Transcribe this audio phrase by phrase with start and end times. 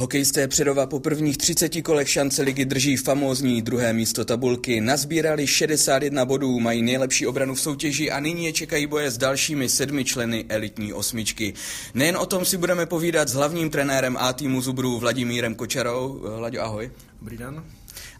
[0.00, 4.80] Hokejisté Předova po prvních 30 kolech šance ligy drží famózní druhé místo tabulky.
[4.80, 9.68] Nazbírali 61 bodů, mají nejlepší obranu v soutěži a nyní je čekají boje s dalšími
[9.68, 11.54] sedmi členy elitní osmičky.
[11.94, 16.20] Nejen o tom si budeme povídat s hlavním trenérem A týmu Zubru Vladimírem Kočarou.
[16.36, 16.90] Vlaďo, ahoj.
[17.20, 17.64] Dobrý den.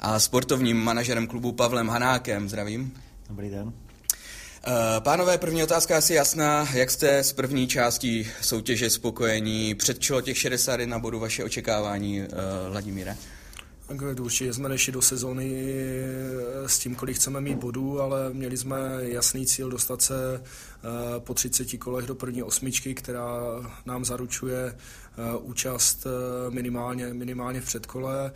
[0.00, 2.48] A sportovním manažerem klubu Pavlem Hanákem.
[2.48, 2.92] Zdravím.
[3.28, 3.72] Dobrý den.
[4.70, 6.68] Eh, pánové, první otázka asi jasná.
[6.74, 9.74] Jak jste s první částí soutěže spokojení?
[9.74, 12.26] Předčilo těch 61 bodů vaše očekávání, uh,
[12.70, 13.16] Vladimíre?
[14.20, 18.78] Určitě jsme nešli do sezóny eh, s tím, kolik chceme mít bodů, ale měli jsme
[19.00, 20.42] jasný cíl dostat se
[21.18, 23.40] po 30 kolech do první osmičky, která
[23.86, 24.76] nám zaručuje
[25.40, 26.06] účast
[26.50, 28.32] minimálně, minimálně v předkole.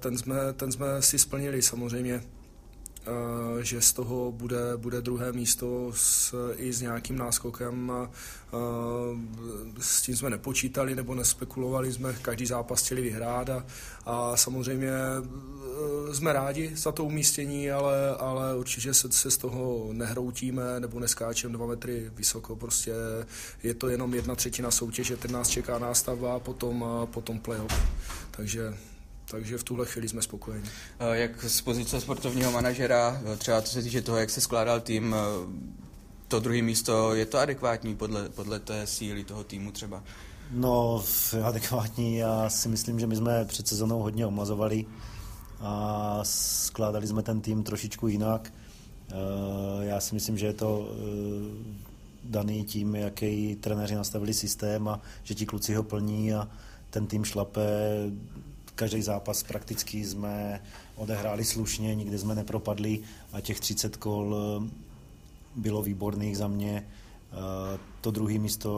[0.00, 2.37] Ten jsme, ten jsme si splnili samozřejmě Eh,
[3.60, 7.92] že z toho bude, bude druhé místo s, i s nějakým náskokem.
[8.52, 8.56] Eh,
[9.80, 13.66] s tím jsme nepočítali nebo nespekulovali, jsme každý zápas chtěli vyhrát a,
[14.06, 19.88] a samozřejmě eh, jsme rádi za to umístění, ale, ale určitě se, se z toho
[19.92, 22.56] nehroutíme nebo neskáčeme dva metry vysoko.
[22.56, 22.92] Prostě
[23.62, 27.82] je to jenom jedna třetina soutěže, teď nás čeká nástavba a potom, potom playoff.
[28.30, 28.74] Takže
[29.30, 30.68] takže v tuhle chvíli jsme spokojeni.
[31.12, 35.16] Jak z pozice sportovního manažera, třeba co se týče toho, jak se skládal tým,
[36.28, 40.02] to druhé místo, je to adekvátní podle, podle té síly toho týmu třeba?
[40.50, 41.04] No,
[41.44, 44.86] adekvátní, já si myslím, že my jsme před sezónou hodně omazovali
[45.60, 48.52] a skládali jsme ten tým trošičku jinak.
[49.80, 50.88] Já si myslím, že je to
[52.24, 56.48] daný tím, jaký trenéři nastavili systém a že ti kluci ho plní a
[56.90, 57.62] ten tým šlape
[58.78, 60.62] každý zápas prakticky jsme
[60.96, 63.00] odehráli slušně, nikdy jsme nepropadli
[63.32, 64.70] a těch 30 kol eh,
[65.56, 66.86] bylo výborných za mě.
[66.86, 68.70] Eh, to druhé místo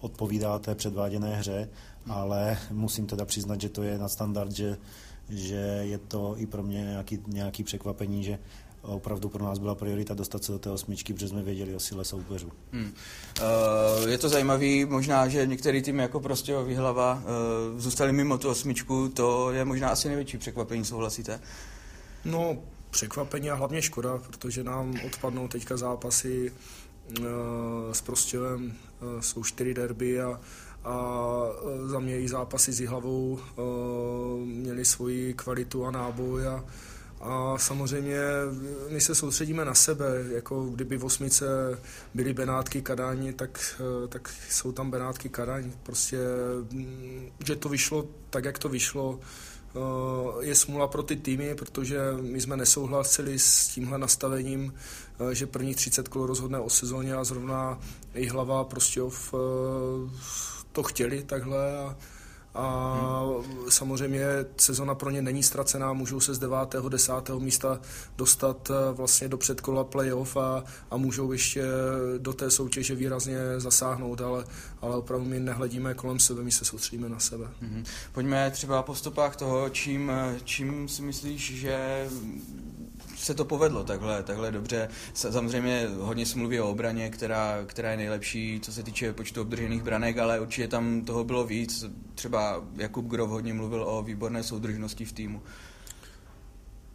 [0.00, 1.68] odpovídá té předváděné hře,
[2.06, 4.76] ale musím teda přiznat, že to je na standard, že,
[5.28, 8.38] že je to i pro mě nějaký, nějaký překvapení, že
[8.86, 12.04] opravdu pro nás byla priorita dostat se do té osmičky, protože jsme věděli o síle
[12.04, 12.52] soupeřů.
[12.72, 12.92] Hmm.
[14.02, 18.48] Uh, je to zajímavé, možná, že některý tým jako prostě Výhlava uh, zůstali mimo tu
[18.48, 21.40] osmičku, to je možná asi největší překvapení, souhlasíte?
[22.24, 22.56] No,
[22.90, 26.52] překvapení a hlavně škoda, protože nám odpadnou teďka zápasy
[27.18, 27.26] uh,
[27.92, 30.40] s Prostěvem, uh, jsou čtyři derby a,
[30.84, 30.96] a
[31.86, 36.64] za mě i zápasy s Jihlavou uh, měli svoji kvalitu a náboj a
[37.24, 38.18] a samozřejmě
[38.88, 41.46] my se soustředíme na sebe, jako kdyby v osmice
[42.14, 45.72] byly Benátky Kadaň, tak, tak jsou tam Benátky Kadaň.
[45.82, 46.18] Prostě,
[46.70, 51.98] mm, že to vyšlo tak, jak to vyšlo, eh, je smula pro ty týmy, protože
[52.20, 54.74] my jsme nesouhlasili s tímhle nastavením,
[55.30, 57.78] eh, že první 30 kol rozhodne o sezóně a zrovna
[58.14, 59.00] i hlava prostě
[60.72, 61.96] to chtěli takhle a,
[62.54, 63.70] a hmm.
[63.70, 64.26] samozřejmě
[64.56, 66.58] sezona pro ně není ztracená, můžou se z 9.
[66.88, 67.12] 10.
[67.38, 67.80] místa
[68.16, 71.64] dostat eh, vlastně do předkola playoff a, a můžou ještě
[72.18, 74.44] do té soutěže výrazně zasáhnout, ale,
[74.80, 77.48] ale opravdu my nehledíme kolem sebe, my se soustředíme na sebe.
[77.60, 77.84] Hmm.
[78.12, 80.12] Pojďme třeba po stopách toho, čím,
[80.44, 82.08] čím si myslíš, že
[83.16, 84.88] se to povedlo takhle, takhle dobře.
[85.14, 89.82] Samozřejmě hodně se mluví o obraně, která, která je nejlepší, co se týče počtu obdržených
[89.82, 91.84] branek, ale určitě tam toho bylo víc.
[92.14, 95.42] Třeba Jakub Grov hodně mluvil o výborné soudržnosti v týmu.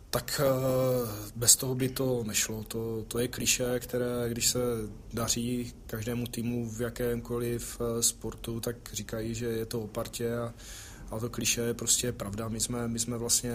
[0.09, 2.63] Tak eh, bez toho by to nešlo.
[2.63, 4.59] To, to je kliše, které, když se
[5.13, 10.53] daří každému týmu v jakémkoliv eh, sportu, tak říkají, že je to o partě a,
[11.12, 12.47] a to kliše je prostě pravda.
[12.47, 13.51] My jsme, my jsme vlastně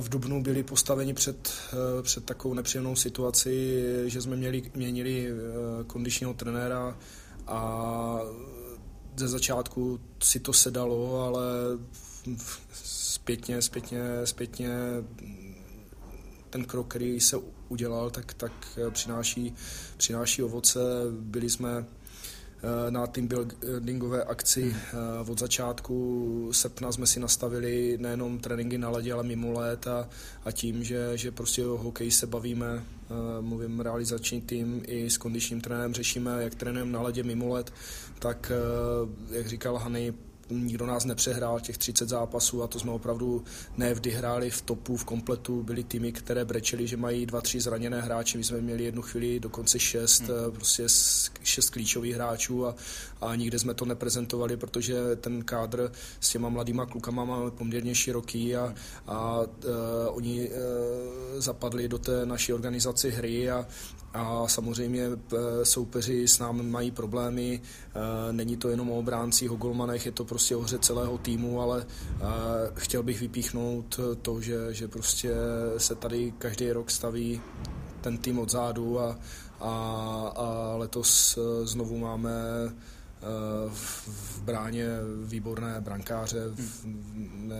[0.00, 5.34] v Dubnu byli postaveni před, eh, před takovou nepříjemnou situaci, že jsme měli, měnili eh,
[5.86, 6.98] kondičního trenéra
[7.46, 8.20] a
[9.16, 11.44] ze začátku si to sedalo, ale
[12.84, 14.70] zpětně, zpětně, zpětně
[16.50, 17.36] ten krok, který se
[17.68, 18.52] udělal, tak, tak
[18.90, 19.54] přináší,
[19.96, 20.80] přináší ovoce.
[21.10, 22.03] Byli jsme Eh,
[22.90, 29.12] na team buildingové akci eh, od začátku srpna jsme si nastavili nejenom tréninky na ledě,
[29.12, 30.08] ale mimo let a,
[30.44, 35.18] a tím, že, že prostě o hokej se bavíme, eh, mluvím realizační tým i s
[35.18, 37.72] kondičním trenérem řešíme, jak trénujeme na ledě mimo let,
[38.18, 38.52] tak
[39.30, 40.14] jak říkal Hany,
[40.50, 43.44] nikdo nás nepřehrál těch 30 zápasů a to jsme opravdu
[43.76, 45.62] ne vždy hráli v topu, v kompletu.
[45.62, 48.38] Byly týmy, které brečeli, že mají dva, tři zraněné hráče.
[48.38, 50.30] My jsme měli jednu chvíli dokonce šest, hmm.
[50.48, 50.86] Eh, prostě
[51.42, 52.74] šest klíčových hráčů a,
[53.20, 58.56] a nikde jsme to neprezentovali, protože ten kádr s těma mladýma klukama máme poměrně široký
[58.56, 58.74] a,
[59.06, 59.46] a uh,
[60.08, 60.54] oni uh,
[61.40, 63.66] zapadli do té naší organizaci hry a,
[64.14, 65.06] a samozřejmě
[65.62, 67.60] soupeři s námi mají problémy.
[68.32, 71.86] Není to jenom o obráncích, o golmanech, je to prostě o hře celého týmu, ale
[72.74, 75.34] chtěl bych vypíchnout to, že, že prostě
[75.78, 77.40] se tady každý rok staví
[78.00, 79.18] ten tým od zádu a,
[79.60, 79.70] a,
[80.36, 82.30] a letos znovu máme
[83.68, 84.86] v bráně
[85.24, 86.86] výborné brankáře v,
[87.34, 87.56] ne,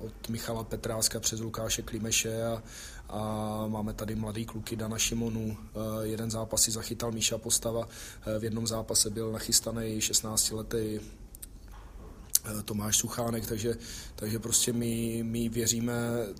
[0.00, 2.62] od Michala Petráska přes Lukáše Klimeše a,
[3.08, 5.56] a máme tady mladý kluky Dana Šimonu.
[5.56, 7.88] Eh, jeden zápas si zachytal Míša Postava,
[8.26, 13.74] eh, v jednom zápase byl nachystaný 16-letý eh, Tomáš Suchánek, takže,
[14.14, 15.92] takže prostě my, my věříme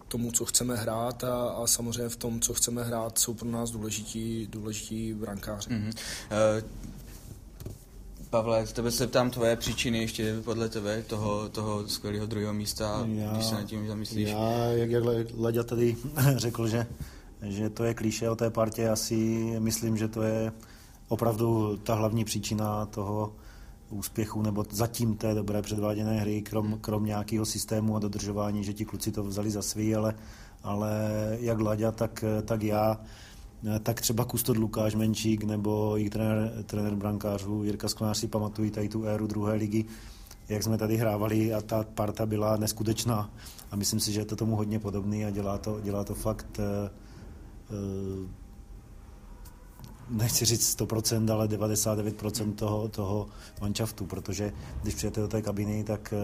[0.08, 3.70] tomu, co chceme hrát a, a samozřejmě v tom, co chceme hrát, jsou pro nás
[3.70, 5.70] důležití, důležití brankáři.
[5.70, 5.92] Mm-hmm.
[5.92, 6.88] Uh,
[8.30, 13.32] Pavle, tebe se ptám tvoje příčiny ještě podle tebe, toho, toho skvělého druhého místa, já,
[13.32, 14.28] když se nad tím zamyslíš.
[14.28, 15.04] Já, jak, jak
[15.36, 15.96] Leďa tady
[16.36, 16.86] řekl, že,
[17.42, 19.16] že to je klíše o té partě, asi
[19.58, 20.52] myslím, že to je
[21.08, 23.32] opravdu ta hlavní příčina toho
[23.90, 28.84] úspěchu, nebo zatím té dobré předváděné hry, krom, krom nějakého systému a dodržování, že ti
[28.84, 30.14] kluci to vzali za svý, ale,
[30.62, 30.90] ale
[31.40, 33.00] jak Laďa, tak, tak já
[33.82, 38.88] tak třeba Kustod Lukáš Menčík nebo i trenér, trenér brankářů Jirka Sklenář si pamatují tady
[38.88, 39.84] tu éru druhé ligy,
[40.48, 43.30] jak jsme tady hrávali a ta parta byla neskutečná.
[43.70, 46.58] A myslím si, že je to tomu hodně podobný a dělá to, dělá to fakt
[46.58, 46.64] uh,
[48.22, 48.28] uh,
[50.10, 53.28] nechci říct 100%, ale 99% toho, toho
[53.60, 54.52] manšaftu, protože
[54.82, 56.14] když přijete do té kabiny, tak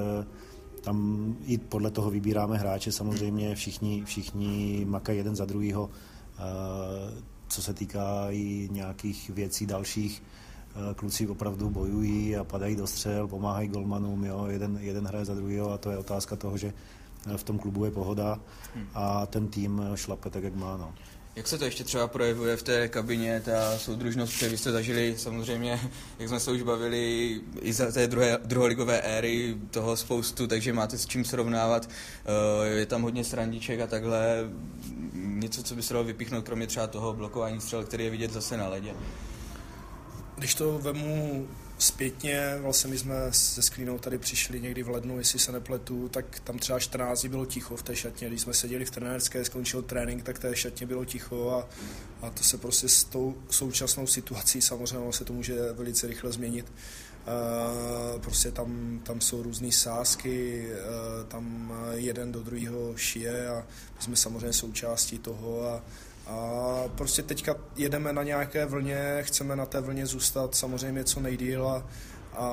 [0.81, 5.90] tam i podle toho vybíráme hráče, samozřejmě všichni, všichni makají jeden za druhýho
[7.49, 10.23] co se týká i nějakých věcí dalších,
[10.96, 15.73] kluci opravdu bojují a padají do střel, pomáhají golmanům, jo, jeden, jeden hraje za druhého
[15.73, 16.73] a to je otázka toho, že
[17.37, 18.41] v tom klubu je pohoda
[18.94, 20.76] a ten tým šlape tak, jak má.
[20.76, 20.94] No.
[21.36, 25.81] Jak se to ještě třeba projevuje v té kabině, ta soudružnost, kterou jste zažili samozřejmě,
[26.19, 30.98] jak jsme se už bavili, i za té druhé, druholigové éry toho spoustu, takže máte
[30.98, 31.88] s čím srovnávat.
[32.64, 34.50] Eh, je tam hodně srandiček a takhle.
[35.12, 38.56] Něco, co by se dalo vypíchnout, kromě třeba toho blokování střel, který je vidět zase
[38.56, 38.94] na ledě.
[40.36, 41.48] Když to vemu
[41.78, 46.40] zpětně, vlastně my jsme se Sklínou tady přišli někdy v lednu, jestli se nepletu, tak
[46.40, 48.28] tam třeba 14 dní bylo ticho v té šatně.
[48.28, 51.68] Když jsme seděli v trenérské, skončil trénink, tak té šatně bylo ticho a,
[52.26, 56.72] a to se prostě s tou současnou situací samozřejmě se to může velice rychle změnit.
[58.14, 63.66] Uh, prostě tam, tam jsou různé sázky, uh, tam jeden do druhého šije a
[63.96, 65.82] my jsme samozřejmě součástí toho a,
[66.26, 71.68] a prostě teďka jedeme na nějaké vlně, chceme na té vlně zůstat samozřejmě co nejdíl
[71.68, 71.86] a,
[72.32, 72.46] a,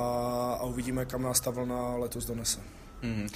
[0.59, 2.59] a uvidíme, kam nás ta vlna letos donese.
[3.03, 3.29] Mm-hmm.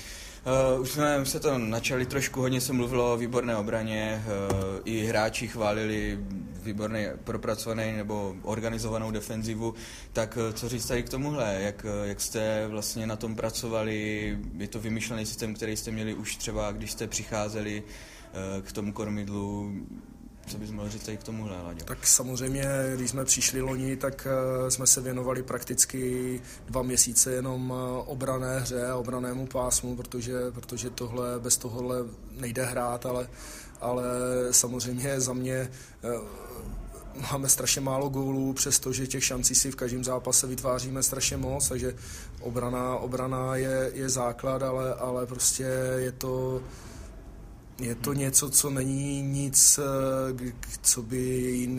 [0.75, 5.05] Uh, už jsme se to načali trošku, hodně se mluvilo o výborné obraně, uh, i
[5.05, 6.19] hráči chválili
[6.63, 9.73] výborný propracovaný nebo organizovanou defenzivu,
[10.13, 14.67] tak uh, co říct tady k tomuhle, jak, jak jste vlastně na tom pracovali, je
[14.67, 17.83] to vymyšlený systém, který jste měli už třeba, když jste přicházeli
[18.61, 19.73] k tomu kormidlu,
[20.47, 21.85] co bys mohl říct k tomuhle, Laďo?
[21.85, 22.65] Tak samozřejmě,
[22.95, 24.27] když jsme přišli loni, tak
[24.61, 30.89] uh, jsme se věnovali prakticky dva měsíce jenom uh, obrané hře, obranému pásmu, protože, protože
[30.89, 31.97] tohle, bez tohohle
[32.31, 33.29] nejde hrát, ale,
[33.81, 34.03] ale
[34.51, 35.71] samozřejmě za mě
[36.03, 36.11] uh,
[37.31, 41.95] máme strašně málo gólů, přestože těch šancí si v každém zápase vytváříme strašně moc, takže
[42.39, 45.63] obrana, obrana je, je základ, ale, ale prostě
[45.97, 46.61] je to
[47.79, 51.17] je to něco, co není nic, eh, co by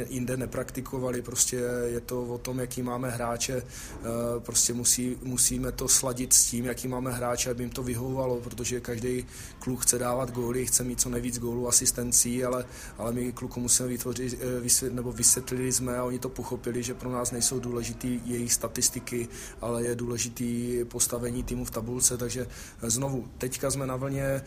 [0.09, 1.23] jinde nepraktikovali.
[1.23, 3.57] Prostě je to o tom, jaký máme hráče.
[3.57, 4.05] Eh,
[4.39, 8.81] prostě musí, musíme to sladit s tím, jaký máme hráče, aby jim to vyhovovalo, protože
[8.81, 9.27] každý
[9.59, 12.65] kluk chce dávat góly, chce mít co nejvíc gólů, asistencí, ale,
[12.99, 16.95] ale my kluku musíme vytvořit, eh, vysvět, nebo vysvětlili jsme a oni to pochopili, že
[16.95, 19.29] pro nás nejsou důležitý jejich statistiky,
[19.61, 22.47] ale je důležitý postavení týmu v tabulce, takže
[22.83, 24.43] znovu, teďka jsme na vlně,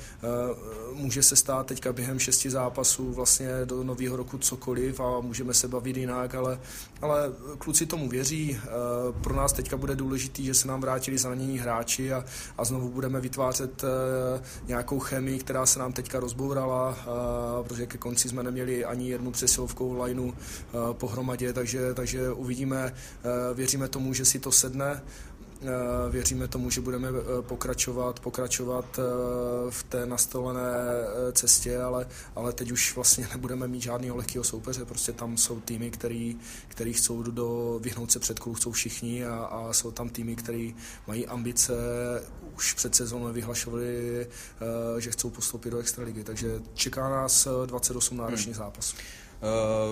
[0.93, 5.67] může se stát teďka během šesti zápasů vlastně do nového roku cokoliv a můžeme se
[5.67, 6.59] bavit jinak, ale,
[7.01, 8.57] ale kluci tomu věří.
[8.57, 8.69] Eh,
[9.21, 12.25] pro nás teďka bude důležitý, že se nám vrátili zranění hráči a,
[12.57, 17.97] a znovu budeme vytvářet eh, nějakou chemii, která se nám teďka rozbourala, eh, protože ke
[17.97, 20.33] konci jsme neměli ani jednu přesilovkou lineu
[20.91, 22.93] pohromadě, takže, takže uvidíme,
[23.53, 25.01] věříme tomu, že si to sedne
[26.09, 27.07] Věříme tomu, že budeme
[27.41, 28.99] pokračovat, pokračovat
[29.69, 30.61] v té nastolené
[31.31, 34.85] cestě, ale, ale teď už vlastně nebudeme mít žádného lehkého soupeře.
[34.85, 36.37] Prostě tam jsou týmy, který,
[36.67, 40.75] který chcou do, vyhnout se před chcou všichni a, a jsou tam týmy, který
[41.07, 41.73] mají ambice
[42.55, 44.27] už před sezónou vyhlašovali,
[44.97, 46.23] že chcou postoupit do extraligy.
[46.23, 48.65] Takže čeká nás 28 náročných hmm.
[48.65, 48.95] zápasů.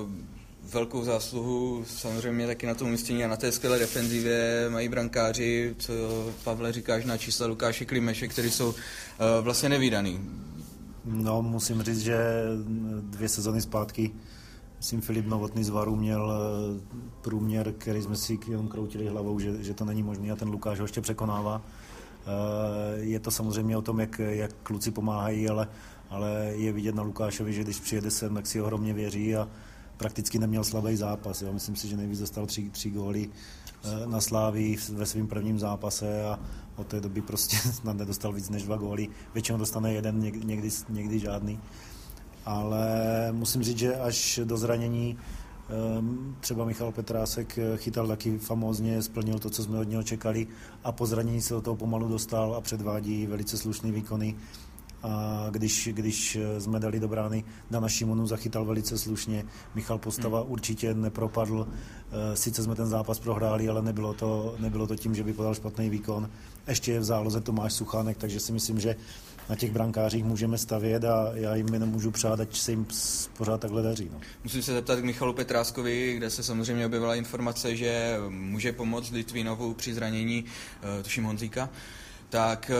[0.03, 0.36] Uh,
[0.73, 5.93] velkou zásluhu samozřejmě taky na tom umístění a na té skvělé defenzivě mají brankáři, co
[6.43, 8.75] Pavle říkáš na čísla Lukáše Klimeše, který jsou uh,
[9.41, 10.19] vlastně nevýdaný.
[11.05, 12.17] No, musím říct, že
[13.01, 14.11] dvě sezony zpátky
[14.77, 18.37] myslím, Filip Novotný z Varu měl eh, průměr, který jsme si
[18.69, 21.61] kroutili hlavou, že, že to není možné a ten Lukáš ho ještě překonává.
[21.61, 25.67] Eh, je to samozřejmě o tom, jak, jak kluci pomáhají, ale,
[26.09, 29.47] ale je vidět na Lukášovi, že když přijede sem, tak si ohromně věří a
[29.97, 31.41] prakticky neměl slabý zápas.
[31.41, 31.53] Jo.
[31.53, 33.29] Myslím si, že nejvíc dostal tři, tři góly
[33.83, 36.39] eh, na Slávii ve svém prvním zápase a
[36.75, 39.07] od té doby prostě snad nedostal víc než dva góly.
[39.33, 41.59] Většinou dostane jeden, někdy, někdy žádný.
[42.45, 42.87] Ale
[43.31, 45.17] musím říct, že až do zranění
[45.69, 50.47] Ehm, třeba Michal Petrásek eh, chytal taky famózně, splnil to, co jsme od něho čekali
[50.83, 54.35] a po zranění se do toho pomalu dostal a předvádí velice slušný výkony.
[55.03, 59.45] A když, když eh, jsme dali do brány, na Šimonu zachytal velice slušně.
[59.75, 60.51] Michal Postava hmm.
[60.51, 61.67] určitě nepropadl.
[61.67, 65.55] Eh, sice jsme ten zápas prohráli, ale nebylo to, nebylo to tím, že by podal
[65.55, 66.29] špatný výkon.
[66.67, 68.95] Ještě je v záloze Tomáš Suchánek, takže si myslím, že
[69.49, 72.87] na těch brankářích můžeme stavět a já jim jenom můžu přát, ať se jim
[73.37, 74.09] pořád takhle daří.
[74.13, 74.19] No.
[74.43, 79.73] Musím se zeptat k Michalu Petráskovi, kde se samozřejmě objevila informace, že může pomoct Litvínovu
[79.73, 80.45] při zranění,
[80.99, 81.69] eh, tuším Honzíka.
[82.29, 82.71] Tak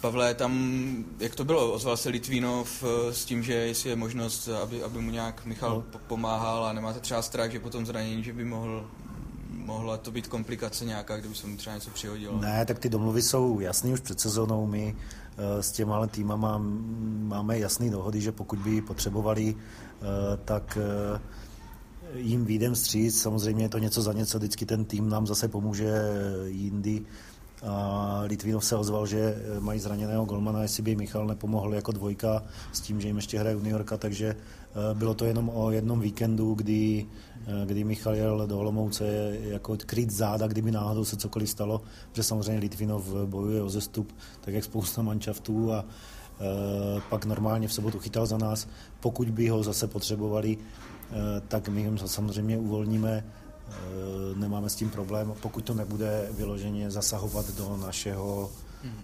[0.00, 1.72] Pavle, tam, jak to bylo?
[1.72, 5.84] Ozval se Litvínov eh, s tím, že jestli je možnost, aby, aby mu nějak Michal
[5.92, 6.00] no.
[6.06, 8.86] pomáhal a nemáte třeba strach, že potom zranění, že by mohl
[9.50, 12.40] mohla to být komplikace nějaká, kdyby se mu třeba něco přihodilo?
[12.40, 14.66] Ne, tak ty domluvy jsou jasný už před sezónou.
[14.66, 14.96] My
[15.40, 16.60] Eh, s těma týmama
[17.32, 20.04] máme jasné dohody, že pokud by potřebovali, eh,
[20.44, 20.78] tak
[22.14, 23.20] jim výjdem stříc.
[23.20, 25.92] Samozřejmě je to něco za něco, vždycky ten tým nám zase pomůže
[26.46, 27.02] jindy.
[27.66, 32.80] A Litvinov se ozval, že mají zraněného golmana, jestli by Michal nepomohl jako dvojka s
[32.80, 34.36] tím, že jim ještě hraje juniorka, takže
[34.94, 37.06] bylo to jenom o jednom víkendu, kdy
[37.46, 42.22] Eh, kdy Michal jel do Olomouce jako kryt záda, kdyby náhodou se cokoliv stalo, protože
[42.22, 45.84] samozřejmě Litvinov bojuje o zestup, tak jak spousta manšaftů a
[47.08, 48.68] pak normálně v sobotu chytal za nás.
[49.00, 50.58] Pokud by ho zase potřebovali,
[51.48, 53.24] tak my ho samozřejmě uvolníme,
[54.34, 58.50] nemáme s tím problém, pokud to nebude vyloženě zasahovat do našeho
[58.82, 58.94] hmm.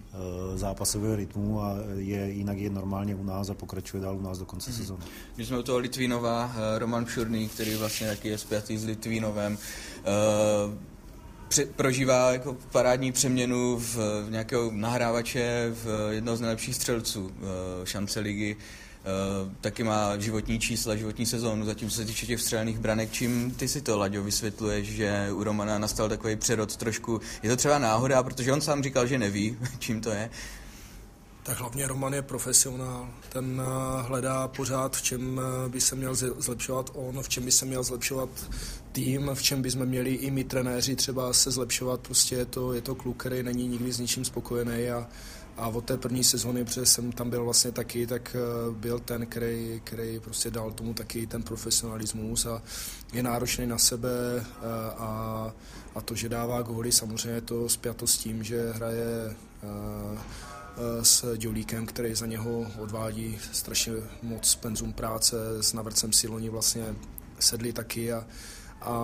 [0.55, 4.45] zápasového rytmu a je, jinak je normálně u nás a pokračuje dál u nás do
[4.45, 4.79] konce hmm.
[4.79, 5.03] sezóny.
[5.35, 9.57] Když jsme u toho Litvínova, eh, Roman Pšurný, který vlastně taky je spjatý s Litvínovem,
[11.75, 17.31] prožívá jako parádní přeměnu v, v nějakého nahrávače v jednoho z nejlepších střelců
[17.83, 18.55] šance ligy.
[18.97, 23.11] Uh, taky má životní čísla, životní sezónu, zatím se týče těch vstřelených branek.
[23.11, 27.21] Čím ty si to, Laďo, vysvětluješ, že u Romana nastal takový přerod trošku?
[27.43, 30.29] Je to třeba náhoda, protože on sám říkal, že neví, čím to je?
[31.47, 33.09] Tak hlavně Roman je profesionál.
[33.29, 37.51] Ten eh, hledá pořád, v čem eh, by se měl zlepšovat on, v čem by
[37.51, 38.29] se měl zlepšovat
[38.91, 41.99] tým, v čem by jsme měli i my trenéři třeba se zlepšovat.
[41.99, 45.07] Prostě je to, je to kluk, který není nikdy s ničím spokojený a
[45.57, 49.25] a od té první sezóny, protože jsem tam byl vlastně taky, tak eh, byl ten,
[49.25, 52.61] který, který prostě dal tomu taky ten profesionalismus a
[53.13, 54.43] je náročný na sebe eh,
[54.97, 55.53] a,
[55.95, 61.37] a to, že dává góly, samozřejmě je to spjato s tím, že hraje eh, s
[61.37, 66.95] Dělíkem, který za něho odvádí strašně moc penzum práce, s Navrcem Siloni vlastně
[67.39, 68.25] sedli taky a,
[68.81, 68.97] a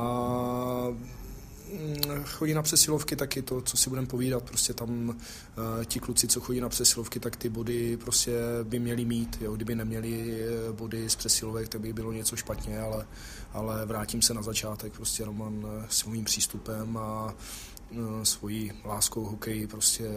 [2.23, 5.15] chodí na přesilovky taky to, co si budeme povídat, prostě tam uh,
[5.85, 8.31] ti kluci, co chodí na přesilovky, tak ty body prostě
[8.63, 12.79] by měli mít, jo, kdyby neměli eh, body z přesilovek, tak by bylo něco špatně,
[12.79, 13.07] ale,
[13.53, 17.35] ale vrátím se na začátek, prostě Roman eh, svým přístupem a
[18.23, 20.09] svojí láskou hokeji prostě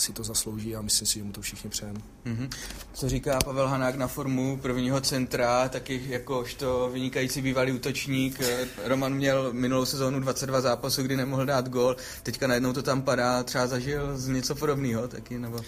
[0.00, 2.00] si to zaslouží a myslím si, že mu to všichni přejeme.
[2.26, 2.48] Mm-hmm.
[2.92, 8.40] Co říká Pavel Hanák na formu prvního centra, taky jakožto vynikající bývalý útočník.
[8.84, 13.42] Roman měl minulou sezónu 22 zápasů, kdy nemohl dát gol, teďka najednou to tam padá,
[13.42, 15.58] třeba zažil z něco podobného taky, nebo...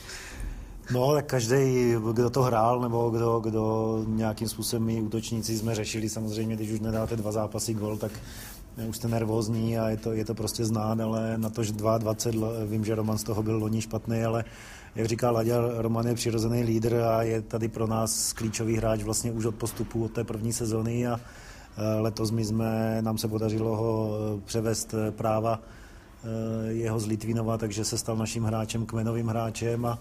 [0.90, 6.08] No, tak každý, kdo to hrál, nebo kdo, kdo nějakým způsobem my útočníci jsme řešili,
[6.08, 8.12] samozřejmě, když už nedáte dva zápasy gol, tak
[8.88, 12.49] už jste nervózní a je to, je to prostě znát, ale na to, že 22,
[12.66, 14.44] vím, že Roman z toho byl loni špatný, ale
[14.94, 19.32] jak říká Laďa, Roman je přirozený lídr a je tady pro nás klíčový hráč vlastně
[19.32, 21.20] už od postupu od té první sezony a
[21.76, 25.60] e, letos my jsme, nám se podařilo ho e, převést e, práva
[26.68, 29.99] jeho z Litvinova, takže se stal naším hráčem, kmenovým hráčem a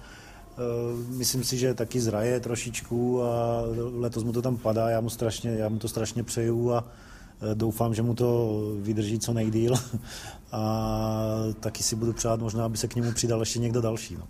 [1.10, 3.62] myslím si, že taky zraje trošičku a
[3.94, 6.84] letos mu to tam padá, já mu, strašně, já mu to strašně přeju a
[7.54, 9.74] doufám, že mu to vydrží co nejdíl
[10.52, 14.16] a taky si budu přát možná, aby se k němu přidal ještě někdo další.
[14.16, 14.28] No.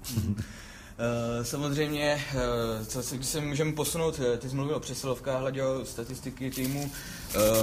[1.01, 5.39] Eh, samozřejmě, eh, co se, když se můžeme posunout, eh, ty jsi mluvil o přesilovkách,
[5.39, 6.91] hleděl statistiky týmu.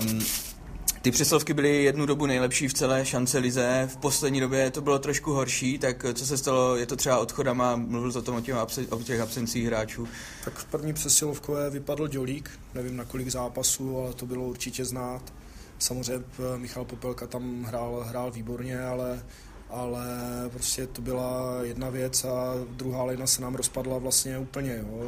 [0.00, 0.25] Um,
[1.03, 4.99] ty přesilovky byly jednu dobu nejlepší v celé šance lize, v poslední době to bylo
[4.99, 8.41] trošku horší, tak co se stalo, je to třeba odchodama, mluvil jsi o tom o,
[8.41, 8.57] těch,
[8.91, 10.09] o těch absencích hráčů.
[10.45, 15.33] Tak v první přesilovkové vypadl Dělík, nevím na kolik zápasů, ale to bylo určitě znát.
[15.78, 16.25] Samozřejmě
[16.56, 19.23] Michal Popelka tam hrál, hrál výborně, ale
[19.71, 20.06] ale
[20.52, 24.76] prostě to byla jedna věc a druhá lina se nám rozpadla vlastně úplně.
[24.78, 25.02] Jo.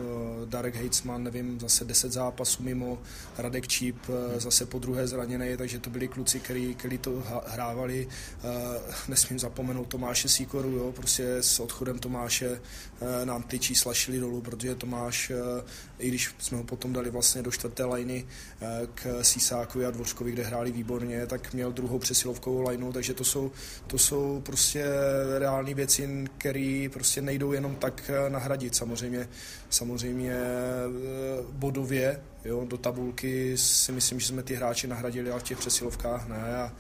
[0.44, 2.98] Darek Heitzman, nevím, zase 10 zápasů mimo,
[3.38, 6.40] Radek Číp eh, zase po druhé zraněný, takže to byli kluci,
[6.76, 8.08] který to hrávali.
[8.08, 10.92] Eh, nesmím zapomenout Tomáše Sýkoru, jo.
[10.92, 12.60] prostě s odchodem Tomáše
[13.00, 15.32] eh, nám ty čísla šly dolů, protože Tomáš,
[15.98, 18.26] i když jsme ho potom dali vlastně do čtvrté liny
[18.94, 23.50] k Sísákovi a Dvořkovi, kde hráli výborně, tak měl druhou přesilovkovou lineu, takže to jsou,
[23.86, 24.84] to jsou prostě
[25.38, 28.74] reální věci, které prostě nejdou jenom tak eh, nahradit.
[28.74, 29.28] Samozřejmě,
[29.70, 30.86] samozřejmě eh,
[31.52, 36.28] bodově jo, do tabulky si myslím, že jsme ty hráče nahradili, ale v těch přesilovkách
[36.28, 36.56] ne.
[36.56, 36.72] A,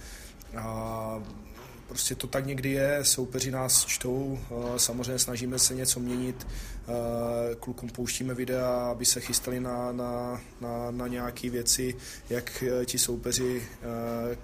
[0.56, 1.22] a
[1.88, 7.54] Prostě to tak někdy je, soupeři nás čtou, eh, samozřejmě snažíme se něco měnit, eh,
[7.54, 11.94] klukům pouštíme videa, aby se chystali na, na, na, na nějaké věci,
[12.30, 13.62] jak eh, ti soupeři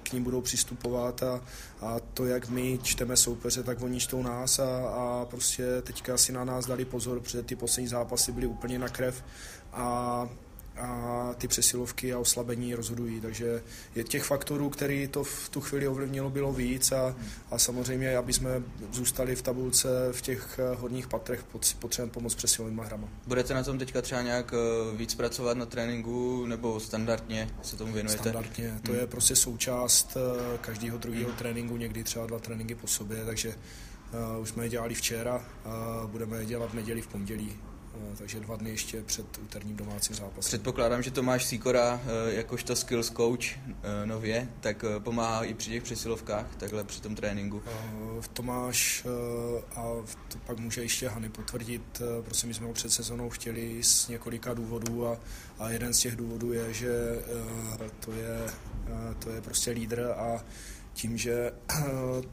[0.02, 1.44] k ním budou přistupovat a,
[1.80, 6.32] a to, jak my čteme soupeře, tak oni čtou nás a, a prostě teďka si
[6.32, 9.24] na nás dali pozor, protože ty poslední zápasy byly úplně na krev
[9.72, 10.28] a
[10.76, 13.20] a ty přesilovky a oslabení rozhodují.
[13.20, 13.62] Takže
[13.94, 17.16] je těch faktorů, který to v tu chvíli ovlivnilo, bylo víc a,
[17.50, 18.62] a samozřejmě, aby jsme
[18.92, 21.44] zůstali v tabulce v těch eh, horních patrech,
[21.78, 23.08] potřebujeme pomoc přesilovými hrama.
[23.26, 27.92] Budete na tom teďka třeba nějak eh, víc pracovat na tréninku nebo standardně se tomu
[27.92, 28.22] věnujete?
[28.22, 29.00] Standardně, to hmm.
[29.00, 31.36] je prostě součást eh, každého druhého hmm.
[31.36, 33.54] tréninku, někdy třeba dva tréninky po sobě, takže
[34.34, 37.56] uh, už jsme je dělali včera a budeme je dělat v neděli, v pondělí.
[37.94, 40.48] Eh, takže dva dny ještě před úterním domácím zápasem.
[40.48, 45.82] Předpokládám, že Tomáš Sikora, eh, jakožto skills coach eh, nově, tak pomáhá i při těch
[45.82, 47.62] přesilovkách, takhle při tom tréninku.
[48.32, 49.06] Tomáš
[49.76, 49.82] a
[50.28, 54.54] to pak může ještě Hany potvrdit, prostě my jsme ho před sezónou chtěli z několika
[54.54, 55.18] důvodů a,
[55.58, 56.88] a jeden z těch důvodů je, že
[58.00, 58.46] to je,
[59.18, 60.44] to je prostě lídr a
[60.92, 61.52] tím, že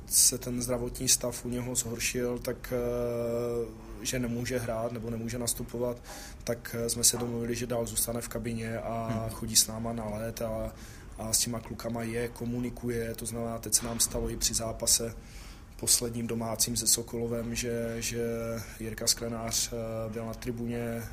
[0.06, 2.74] se ten zdravotní stav u něho zhoršil, tak
[4.02, 5.98] že nemůže hrát nebo nemůže nastupovat,
[6.44, 9.30] tak eh, jsme se domluvili, že dál zůstane v kabině a hmm.
[9.30, 10.74] chodí s náma na let a,
[11.18, 15.14] a s těma klukama je, komunikuje, to znamená, teď se nám stalo i při zápase,
[15.82, 18.24] posledním domácím se Sokolovem, že, že
[18.80, 21.08] Jirka Sklenář eh, byl na tribuně, eh,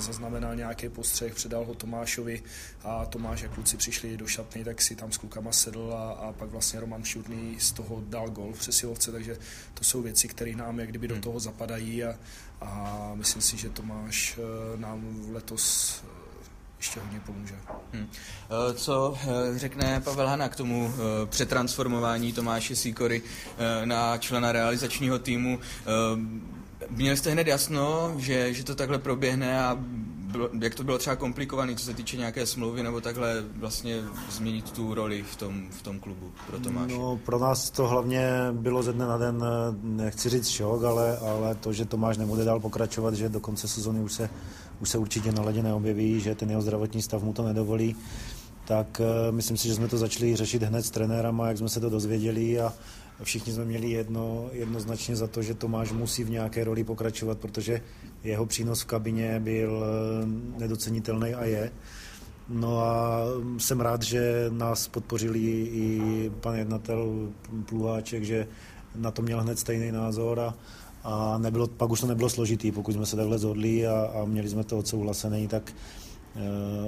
[0.00, 2.42] zaznamenal nějaký postřeh, předal ho Tomášovi
[2.82, 6.32] a Tomáš a kluci přišli do šatny, tak si tam s klukama sedl a, a
[6.32, 9.36] pak vlastně Roman Šurný z toho dal gol v přesilovce, takže
[9.74, 11.22] to jsou věci, které nám jak kdyby do hmm.
[11.22, 12.18] toho zapadají a,
[12.60, 16.04] a myslím si, že Tomáš eh, nám letos
[16.84, 17.54] ještě hodně pomůže.
[17.92, 18.06] Hmm.
[18.74, 23.22] Co eh, řekne Pavel Hana k tomu eh, přetransformování Tomáše Sýkory
[23.84, 25.58] na člena realizačního týmu?
[26.90, 29.78] Měli jste hned jasno, že, že to takhle proběhne a
[30.34, 34.70] bylo, jak to bylo třeba komplikované, co se týče nějaké smlouvy, nebo takhle vlastně změnit
[34.70, 36.94] tu roli v tom, v tom klubu pro Tomáše?
[36.94, 39.44] No, pro nás to hlavně bylo ze dne na den,
[39.82, 44.00] nechci říct šok, ale, ale to, že Tomáš nebude dál pokračovat, že do konce sezóny
[44.00, 44.30] už se
[44.80, 47.96] už se určitě na ledě neobjeví, že ten jeho zdravotní stav mu to nedovolí,
[48.64, 51.80] tak uh, myslím si, že jsme to začali řešit hned s trenérama, jak jsme se
[51.80, 52.72] to dozvěděli a
[53.22, 57.80] všichni jsme měli jedno, jednoznačně za to, že Tomáš musí v nějaké roli pokračovat, protože
[58.24, 61.72] jeho přínos v kabině byl eh, nedocenitelný a je.
[62.48, 63.20] No a
[63.58, 65.40] jsem rád, že nás podpořili
[65.72, 67.28] i pan jednatel
[67.68, 68.46] Pluháček, že
[68.96, 70.54] na to měl hned stejný názor a,
[71.04, 74.48] a nebylo, pak už to nebylo složitý, pokud jsme se takhle zhodli a, a měli
[74.48, 75.72] jsme to odsouhlasený, tak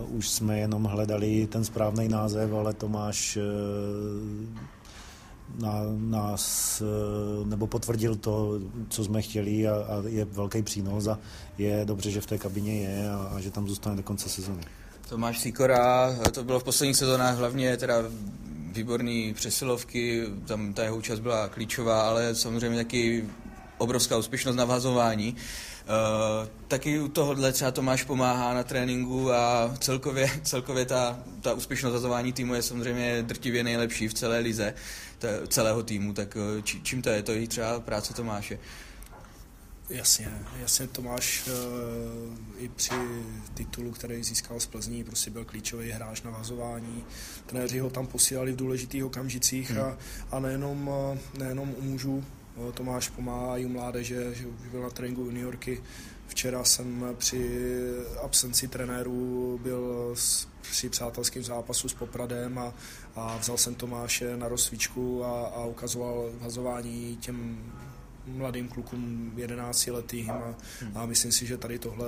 [0.08, 3.42] uh, už jsme jenom hledali ten správný název, ale Tomáš uh,
[5.62, 6.82] na, nás
[7.40, 11.18] uh, nebo potvrdil to, co jsme chtěli a, a je velký přínos a
[11.58, 14.62] je dobře, že v té kabině je a, a že tam zůstane do konce sezóny.
[15.08, 17.94] Tomáš Sikora, to bylo v posledních sezónách hlavně teda
[18.72, 23.24] výborný přesilovky, tam ta jeho účast byla klíčová, ale samozřejmě taky
[23.78, 25.36] obrovská úspěšnost navazování.
[25.36, 31.92] Uh, taky u tohohle třeba Tomáš pomáhá na tréninku a celkově, celkově ta, ta úspěšnost
[31.92, 34.74] vazování týmu je samozřejmě drtivě nejlepší v celé lize,
[35.18, 37.22] t- celého týmu, tak či, čím to je?
[37.22, 38.58] To je třeba práce Tomáše.
[39.90, 41.52] Jasně, jasně Tomáš e,
[42.64, 42.94] i při
[43.54, 47.04] titulu, který získal z Plzní, prostě byl klíčový hráč na vazování.
[47.46, 49.80] Trenéři ho tam posílali v důležitých okamžicích hmm.
[49.80, 49.96] a,
[50.30, 50.90] a nejenom,
[51.38, 52.24] nejenom u mužů,
[52.74, 55.82] Tomáš pomáhá i u mládeže, že už byl na tréninku juniorky.
[56.26, 57.72] Včera jsem při
[58.22, 60.14] absenci trenérů byl
[60.70, 62.74] při přátelském zápasu s Popradem a,
[63.16, 67.58] a vzal jsem Tomáše na rozsvíčku a, a ukazoval vazování těm
[68.26, 70.54] mladým klukům 11 letým a,
[70.94, 72.06] a myslím si, že tady tohle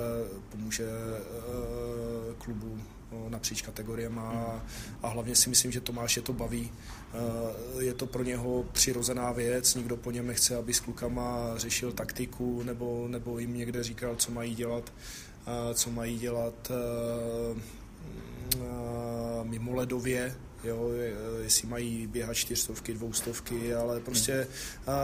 [0.49, 2.79] pomůže uh, klubu
[3.13, 4.63] no, napříč kategoriemi a,
[5.03, 6.71] a hlavně si myslím, že Tomáš je to baví.
[7.15, 11.93] Uh, je to pro něho přirozená věc, nikdo po něm nechce, aby s klukama řešil
[11.93, 14.93] taktiku nebo, nebo jim někde říkal, co mají dělat,
[15.47, 16.73] uh, co mají dělat
[19.43, 20.91] mimo ledově, jo,
[21.43, 24.47] jestli mají běhat čtyřstovky, dvoustovky, ale prostě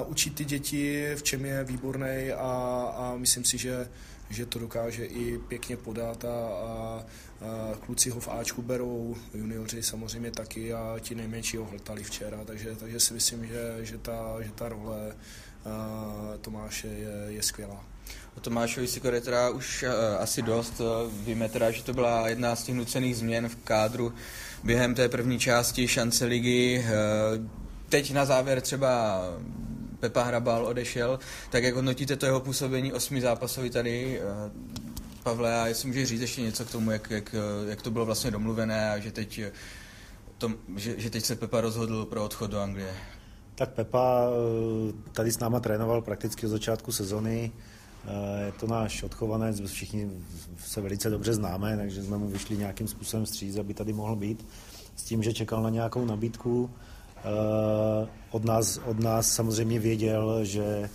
[0.06, 2.48] učit ty děti, v čem je výborný a,
[2.96, 3.88] a myslím si, že,
[4.30, 7.04] že to dokáže i pěkně podat a, a,
[7.40, 12.44] a kluci ho v Ačku berou, junioři samozřejmě taky a ti nejmenší ho hltali včera,
[12.44, 15.14] takže, takže si myslím, že, že, ta, že ta role
[16.40, 17.84] Tomáše je, je skvělá.
[18.36, 20.80] O Tomášovi Sikore teda už uh, asi dost.
[21.10, 24.12] Víme teda, že to byla jedna z těch nucených změn v kádru
[24.64, 26.78] během té první části šance ligy.
[26.78, 27.46] Uh,
[27.88, 29.22] teď na závěr třeba
[30.04, 31.18] Pepa Hrabal odešel,
[31.50, 34.20] tak jak hodnotíte to jeho působení osmi zápasový tady?
[34.20, 34.52] Uh,
[35.22, 37.34] Pavle, a jestli můžeš říct ještě něco k tomu, jak, jak,
[37.68, 39.40] jak to bylo vlastně domluvené a že teď,
[40.38, 42.94] to, že, že teď se Pepa rozhodl pro odchod do Anglie.
[43.54, 44.28] Tak Pepa
[45.12, 47.52] tady s náma trénoval prakticky od začátku sezony.
[48.46, 50.10] Je to náš odchovanec, všichni
[50.58, 54.46] se velice dobře známe, takže jsme mu vyšli nějakým způsobem vstříc, aby tady mohl být.
[54.96, 56.70] S tím, že čekal na nějakou nabídku.
[58.30, 60.90] Od nás, od nás samozřejmě věděl, že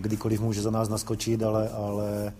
[0.00, 2.32] kdykoliv může za nás naskočit, ale, ale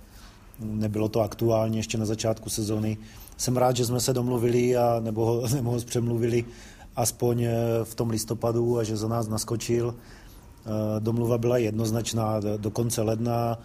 [0.61, 2.99] nebylo to aktuálně ještě na začátku sezony.
[3.37, 6.45] Jsem rád, že jsme se domluvili a nebo ho, nebo ho přemluvili
[6.97, 7.47] aspoň
[7.85, 9.95] v tom listopadu a že za nás naskočil.
[10.99, 13.59] Domluva byla jednoznačná do konce ledna.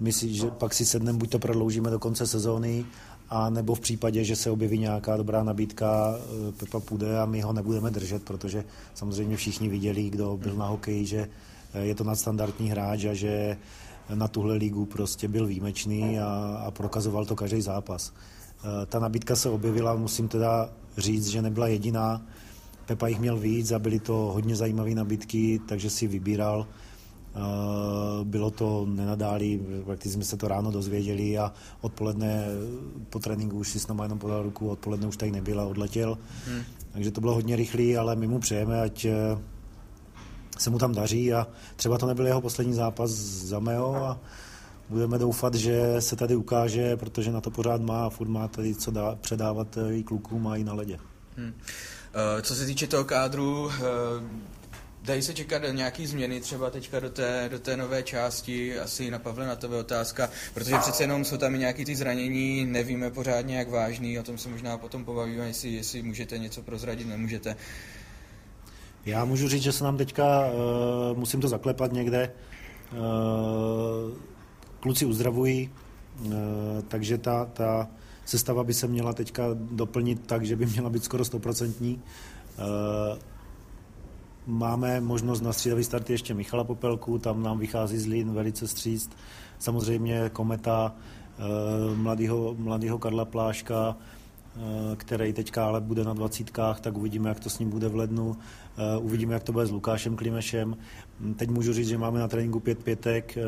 [0.00, 2.84] Myslím, že pak si sedneme, buď to prodloužíme do konce sezóny,
[3.30, 7.40] a nebo v případě, že se objeví nějaká dobrá nabídka, eh, Pepa půjde a my
[7.40, 8.64] ho nebudeme držet, protože
[8.94, 11.28] samozřejmě všichni viděli, kdo byl na hokeji, že
[11.74, 13.56] eh, je to nadstandardní hráč a že
[14.14, 18.12] na tuhle ligu prostě byl výjimečný a, a prokazoval to každý zápas.
[18.58, 22.22] Eh, ta nabídka se objevila, musím teda říct, že nebyla jediná.
[22.86, 26.66] Pepa jich měl víc a byly to hodně zajímavé nabídky, takže si vybíral.
[28.24, 32.46] Bylo to nenadálí, prakticky jsme se to ráno dozvěděli a odpoledne
[33.10, 36.18] po tréninku už si s náma jenom podal ruku, odpoledne už tady nebyl a odletěl.
[36.46, 36.62] Hmm.
[36.92, 39.38] Takže to bylo hodně rychlý, ale my mu přejeme, ať eh,
[40.58, 41.46] se mu tam daří a
[41.76, 44.20] třeba to nebyl jeho poslední zápas za Meo a
[44.88, 48.74] budeme doufat, že se tady ukáže, protože na to pořád má a furt má tady
[48.74, 50.98] co dá, předávat eh, i klukům a i na ledě.
[51.36, 51.54] Hmm.
[52.42, 53.70] Co se týče toho kádru,
[55.02, 59.18] Dají se čekat nějaký změny třeba teďka do té, do té nové části, asi na
[59.18, 63.58] Pavle na tebe otázka, protože přece jenom jsou tam i nějaký ty zranění, nevíme pořádně
[63.58, 67.56] jak vážný, o tom se možná potom pobavíme, jestli, jestli můžete něco prozradit, nemůžete.
[69.06, 72.32] Já můžu říct, že se nám teďka, uh, musím to zaklepat někde,
[72.92, 72.98] uh,
[74.80, 75.70] kluci uzdravují,
[76.20, 76.32] uh,
[76.88, 77.88] takže ta, ta
[78.24, 82.02] sestava by se měla teďka doplnit tak, že by měla být skoro stoprocentní.
[82.58, 83.18] Uh,
[84.50, 89.10] Máme možnost na střídavý start ještě Michala Popelku, tam nám vychází Zlín velice stříct.
[89.58, 90.94] Samozřejmě Kometa,
[91.38, 91.42] eh,
[91.94, 94.60] mladýho, mladýho Karla Pláška, eh,
[94.96, 98.36] který teďka ale bude na dvacítkách, tak uvidíme, jak to s ním bude v lednu.
[98.36, 100.76] Eh, uvidíme, jak to bude s Lukášem Klimešem.
[101.20, 103.38] Hm, teď můžu říct, že máme na tréninku pět pětek,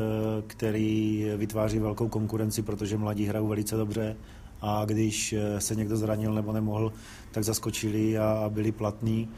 [0.47, 4.15] který vytváří velkou konkurenci, protože mladí hrajou velice dobře
[4.61, 6.93] a když se někdo zranil nebo nemohl,
[7.31, 9.29] tak zaskočili a byli platní.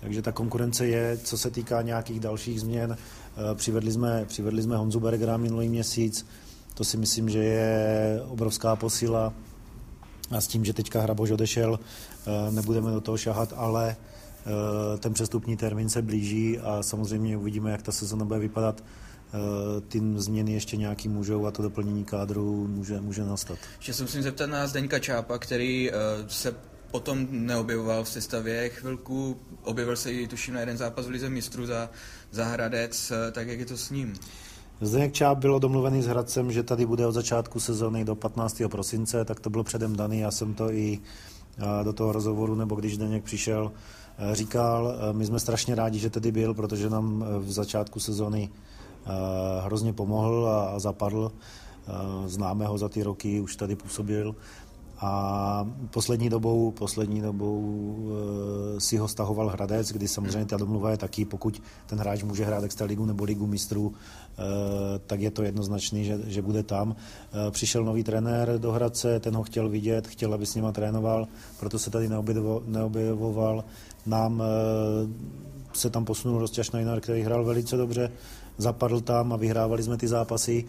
[0.00, 2.96] Takže ta konkurence je, co se týká nějakých dalších změn.
[2.96, 6.26] Eh, přivedli jsme, přivedli jsme Honzu Bergera minulý měsíc,
[6.74, 9.32] to si myslím, že je obrovská posila.
[10.30, 11.80] A s tím, že teďka Hrabož odešel,
[12.26, 17.70] eh, nebudeme do toho šahat, ale eh, ten přestupní termín se blíží a samozřejmě uvidíme,
[17.70, 18.84] jak ta sezona bude vypadat.
[19.88, 23.58] Ty změny ještě nějaký můžou a to doplnění kádru může, může nastat.
[23.76, 25.90] Ještě se musím zeptat na Zdeňka Čápa, který
[26.28, 26.54] se
[26.90, 31.66] potom neobjevoval v sestavě chvilku, objevil se i tuším na jeden zápas v Lize mistrů
[31.66, 31.90] za,
[32.30, 34.14] za Hradec, tak jak je to s ním?
[34.80, 38.62] Zdeněk Čáp bylo domluvený s Hradcem, že tady bude od začátku sezóny do 15.
[38.70, 40.18] prosince, tak to bylo předem daný.
[40.18, 40.98] Já jsem to i
[41.82, 43.72] do toho rozhovoru, nebo když Zdeněk přišel,
[44.32, 48.50] říkal, my jsme strašně rádi, že tady byl, protože nám v začátku sezóny
[49.64, 51.32] hrozně pomohl a zapadl.
[52.26, 54.36] Známe ho za ty roky, už tady působil
[54.98, 57.96] a poslední dobou, poslední dobou
[58.76, 62.44] e, si ho stahoval Hradec, kdy samozřejmě ta domluva je taky, pokud ten hráč může
[62.44, 66.96] hrát extraligu nebo ligu mistrů, e, tak je to jednoznačný, že, že bude tam.
[67.48, 71.28] E, přišel nový trenér do Hradce, ten ho chtěl vidět, chtěl, aby s nima trénoval,
[71.60, 72.08] proto se tady
[72.66, 73.64] neobjevoval.
[74.06, 74.46] Nám e,
[75.72, 78.12] se tam posunul Rostěž Najnar, který hrál velice dobře,
[78.58, 80.64] zapadl tam a vyhrávali jsme ty zápasy.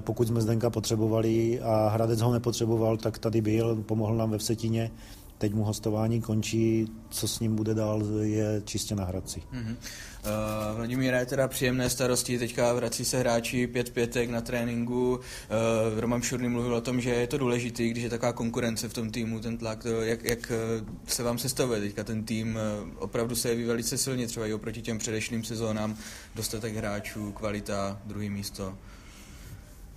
[0.00, 4.90] Pokud jsme Zdenka potřebovali a Hradec ho nepotřeboval, tak tady byl, pomohl nám ve Vsetíně.
[5.38, 9.42] Teď mu hostování končí, co s ním bude dál, je čistě na Hradci.
[9.52, 9.76] Mm-hmm.
[9.76, 15.10] Uh, Vladimíra je teda příjemné starosti, teďka vrací se hráči pět pětek na tréninku.
[15.14, 18.92] Uh, Roman Šurný mluvil o tom, že je to důležité, když je taková konkurence v
[18.92, 22.58] tom týmu, ten tlak, to, jak, jak eh, se vám sestavuje teďka ten tým,
[22.98, 25.96] opravdu se jeví velice silně, třeba i oproti těm předešlým sezónám,
[26.34, 28.74] dostatek hráčů, kvalita, druhý místo.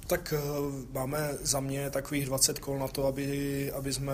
[0.07, 0.39] Tak eh,
[0.93, 4.13] máme za mě takových 20 kol na to, aby, aby jsme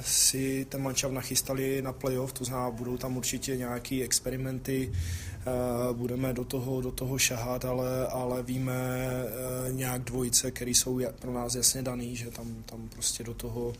[0.00, 5.44] si ten mančav nachystali na playoff, to znamená, budou tam určitě nějaké experimenty, eh,
[5.92, 11.32] budeme do toho, do toho šahat, ale, ale víme eh, nějak dvojice, které jsou pro
[11.32, 13.72] nás jasně daný, že tam, tam prostě do toho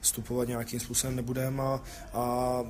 [0.00, 1.80] vstupovat nějakým způsobem nebudeme a,
[2.14, 2.64] a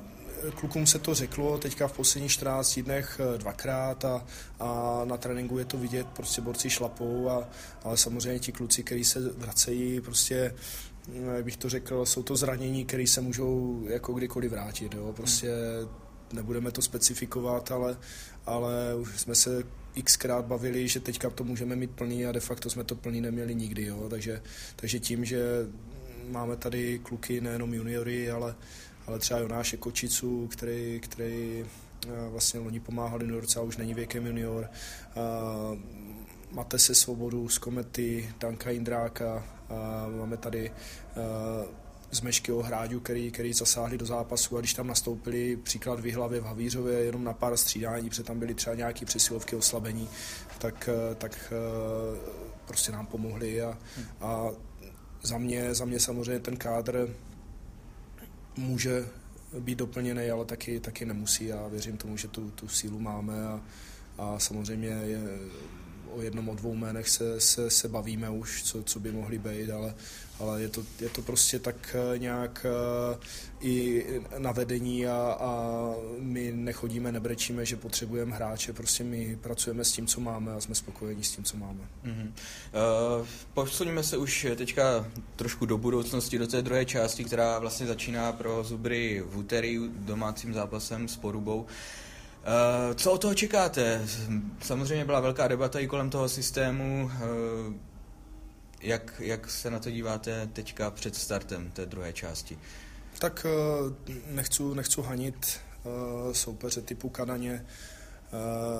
[0.55, 4.25] klukům se to řeklo teďka v posledních 14 dnech eh, dvakrát a,
[4.59, 7.49] a na tréninku je to vidět, prostě borci šlapou, a,
[7.83, 10.55] ale samozřejmě ti kluci, kteří se vracejí, prostě
[11.15, 14.93] eh, jak bych to řekl, jsou to zranění, které se můžou jako kdykoliv vrátit.
[14.93, 15.13] Jo?
[15.13, 15.51] Prostě
[16.33, 17.97] nebudeme to specifikovat, ale,
[18.45, 19.63] ale už jsme se
[20.03, 23.55] xkrát bavili, že teďka to můžeme mít plný a de facto jsme to plný neměli
[23.55, 23.85] nikdy.
[23.85, 24.07] Jo?
[24.09, 24.41] Takže,
[24.75, 25.41] takže tím, že
[26.29, 28.55] máme tady kluky nejenom juniory, ale,
[29.11, 31.65] ale třeba Jonáše Kočicu, který, který
[32.07, 34.69] eh, vlastně loni pomáhal juniorce a už není věkem junior.
[36.51, 39.43] Máte se Svobodu z Komety, Danka Indráka,
[40.17, 41.67] máme tady eh,
[42.11, 46.39] z Meškyho hráďu, který, který zasáhli do zápasu a když tam nastoupili příklad v Vyhlavě
[46.39, 50.09] v Havířově jenom na pár střídání, protože tam byly třeba nějaké přesilovky oslabení,
[50.57, 51.53] tak, eh, tak
[52.65, 53.77] prostě nám pomohli a,
[54.21, 54.49] a
[55.23, 57.15] za mě, za mě samozřejmě ten kádr
[58.57, 59.05] může
[59.59, 61.53] být doplněný, ale taky, taky nemusí.
[61.53, 63.61] A věřím tomu, že tu, tu sílu máme a,
[64.17, 65.21] a samozřejmě je,
[66.15, 69.69] o jednom, o dvou jménech se, se, se bavíme už, co, co by mohly být,
[69.69, 69.95] ale,
[70.39, 72.65] ale je, to, je to prostě tak eh, nějak
[73.13, 73.19] uh,
[73.61, 74.05] i
[74.37, 75.75] na vedení a, a
[76.19, 80.75] my nechodíme, nebrečíme, že potřebujeme hráče, prostě my pracujeme s tím, co máme a jsme
[80.75, 81.79] spokojeni s tím, co máme.
[82.05, 82.31] Mm-hmm.
[83.19, 88.31] Uh, posuníme se už teďka trošku do budoucnosti, do té druhé části, která vlastně začíná
[88.31, 91.61] pro Zubry v úterý domácím zápasem s Porubou.
[91.61, 91.67] Uh,
[92.95, 94.01] co o toho čekáte?
[94.61, 97.05] Samozřejmě byla velká debata i kolem toho systému.
[97.05, 97.73] Uh,
[98.81, 102.59] jak, jak se na to díváte teďka před startem té druhé části?
[103.19, 103.93] Tak uh,
[104.27, 105.59] nechci, nechci hanit
[106.31, 108.00] soupeře typu Kananě, Eh,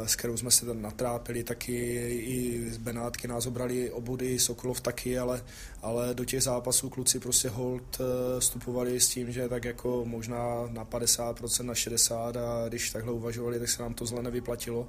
[0.05, 1.75] s kterou jsme se tam natrápili, taky
[2.09, 5.43] i z Benátky nás obrali obody, Sokolov taky, ale,
[5.81, 10.67] ale do těch zápasů kluci prostě hold eh, vstupovali s tím, že tak jako možná
[10.69, 14.87] na 50%, na 60% a když takhle uvažovali, tak se nám to zle nevyplatilo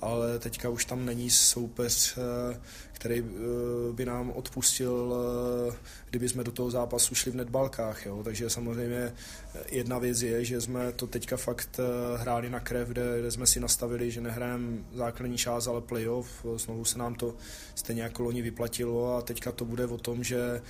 [0.00, 2.60] ale teďka už tam není soupeř, eh,
[2.92, 5.14] který eh, by nám odpustil,
[5.72, 5.76] eh,
[6.10, 8.06] kdyby jsme do toho zápasu šli v netbalkách.
[8.06, 8.22] Jo?
[8.24, 9.12] Takže samozřejmě
[9.70, 11.80] jedna věc je, že jsme to teďka fakt
[12.16, 16.46] hráli na krev, kde, kde jsme si nastavili, že nehrajeme základní část, ale playoff.
[16.56, 17.34] Znovu se nám to
[17.74, 20.62] stejně jako loni vyplatilo a teďka to bude o tom, že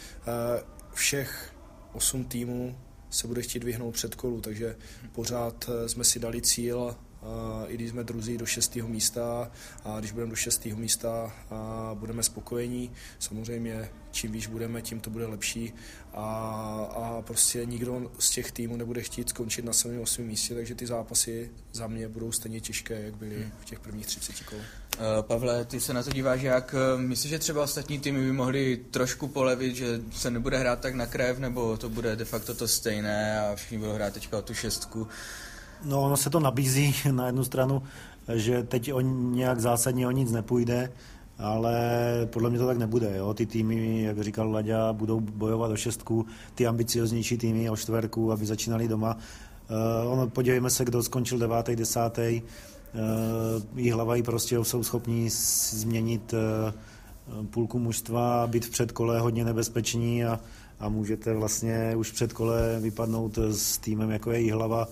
[0.95, 1.55] všech
[1.93, 2.79] osm týmů
[3.11, 4.77] se bude chtít vyhnout před kolu, takže
[5.13, 6.97] pořád jsme si dali cíl
[7.67, 9.51] i když jsme druzí do šestého místa
[9.85, 12.91] a když budeme do šestého místa a budeme spokojení.
[13.19, 15.73] Samozřejmě čím výš budeme, tím to bude lepší
[16.15, 16.25] a,
[16.95, 20.01] a prostě nikdo z těch týmů nebude chtít skončit na 7.
[20.01, 20.25] 8.
[20.25, 23.53] místě, takže ty zápasy za mě budou stejně těžké, jak byly hmm.
[23.61, 24.59] v těch prvních 30 kol.
[24.59, 26.75] Uh, Pavle, ty se na to díváš jak?
[26.75, 30.95] Eh, myslíš, že třeba ostatní týmy by mohly trošku polevit, že se nebude hrát tak
[30.95, 34.43] na krev, nebo to bude de facto to stejné a všichni budou hrát teďka o
[34.43, 35.09] tu šestku?
[35.85, 37.83] No, ono se to nabízí na jednu stranu,
[38.35, 40.93] že teď o nějak zásadně o nic nepůjde,
[41.39, 41.81] ale
[42.33, 43.17] podle mě to tak nebude.
[43.17, 43.35] Jo?
[43.35, 48.47] Ty týmy, jak říkal Laďa, budou bojovat o šestku, ty ambicioznější týmy o čtverku, aby
[48.47, 49.17] začínali doma.
[50.05, 52.43] Uh, ono, podívejme se, kdo skončil devátý, desátý.
[53.77, 55.31] jí hlava i prostě jsou schopní
[55.71, 56.35] změnit
[57.51, 60.41] půlku mužstva, být v předkole hodně nebezpeční a,
[60.81, 64.89] a můžete vlastně už před kole vypadnout s týmem jako je hlava,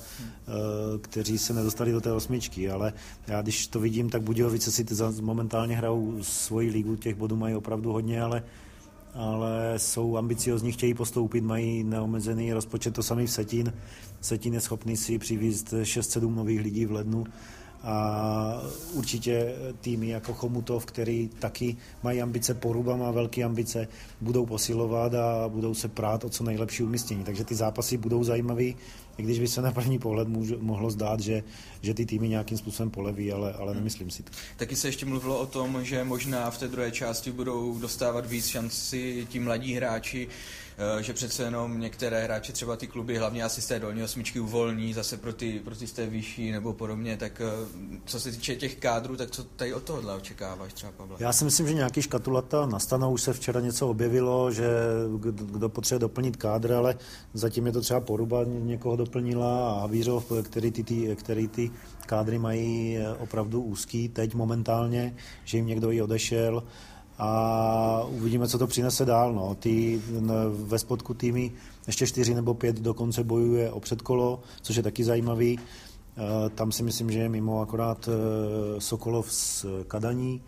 [1.00, 2.92] kteří se nedostali do té osmičky, ale
[3.26, 4.84] já když to vidím, tak Budějovice si
[5.20, 8.42] momentálně hrajou svoji ligu, těch bodů mají opravdu hodně, ale
[9.16, 13.72] ale jsou ambiciozní, chtějí postoupit, mají neomezený rozpočet, to samý v Setín.
[14.20, 17.24] Setín je schopný si přivízt 6-7 nových lidí v lednu
[17.86, 23.88] a určitě týmy jako Chomutov, který taky mají ambice, Poruba má velké ambice,
[24.20, 27.24] budou posilovat a budou se prát o co nejlepší umístění.
[27.24, 28.64] Takže ty zápasy budou zajímavé,
[29.18, 31.42] i když by se na první pohled můžu, mohlo zdát, že,
[31.82, 33.76] že ty týmy nějakým způsobem poleví, ale, ale hmm.
[33.76, 34.32] nemyslím si to.
[34.56, 38.46] Taky se ještě mluvilo o tom, že možná v té druhé části budou dostávat víc
[38.46, 40.28] šanci ti mladí hráči,
[41.00, 44.94] že přece jenom některé hráče, třeba ty kluby, hlavně asi z té dolní osmičky uvolní
[44.94, 47.66] zase pro ty, pro ty z té vyšší nebo podobně, tak eh,
[48.04, 51.16] co se týče těch kádrů, tak co tady od tohohle očekáváš třeba, Pavle?
[51.20, 54.68] Já si myslím, že nějaký škatulata nastanou, už se včera něco objevilo, že
[55.34, 56.98] kdo potřebuje doplnit kádr, ale
[57.34, 61.70] zatím je to třeba Poruba někoho doplnila a Havířov, který ty, ty, který ty
[62.06, 66.62] kádry mají eh, opravdu úzký teď momentálně, že jim někdo i odešel
[67.18, 69.32] a uvidíme, co to přinese dál.
[69.32, 69.54] No.
[69.54, 70.02] Ty,
[70.50, 71.52] ve spodku týmy
[71.86, 75.58] ještě čtyři nebo pět dokonce bojuje o předkolo, což je taky zajímavý.
[75.58, 80.42] E, tam si myslím, že je mimo akorát e, Sokolov z Kadaní.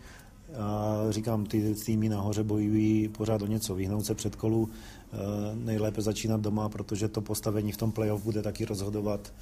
[0.57, 6.41] A říkám, ty týmy nahoře bojují pořád o něco, vyhnout se předkolu, e, nejlépe začínat
[6.41, 9.33] doma, protože to postavení v tom playoff bude taky rozhodovat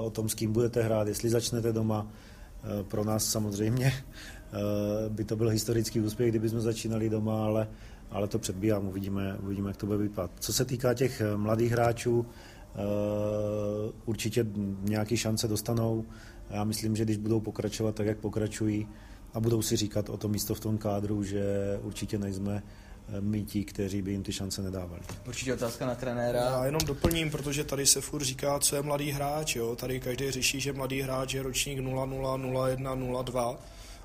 [0.00, 2.06] o tom, s kým budete hrát, jestli začnete doma.
[2.88, 3.92] Pro nás samozřejmě
[5.08, 7.68] by to byl historický úspěch, kdyby jsme začínali doma, ale,
[8.10, 10.30] ale to předbíhám, uvidíme, uvidíme, jak to bude vypadat.
[10.40, 12.78] Co se týká těch eh, mladých hráčů, eh,
[14.04, 14.46] určitě
[14.82, 16.04] nějaké šance dostanou.
[16.50, 18.88] Já myslím, že když budou pokračovat tak, jak pokračují
[19.34, 21.44] a budou si říkat o to místo v tom kádru, že
[21.82, 22.62] určitě nejsme
[23.20, 25.02] my ti, kteří by jim ty šance nedávali.
[25.26, 26.40] Určitě otázka na trenéra.
[26.40, 29.56] Já jenom doplním, protože tady se furt říká, co je mladý hráč.
[29.56, 29.76] Jo?
[29.76, 33.58] Tady každý řeší, že mladý hráč je ročník 00, 01, 02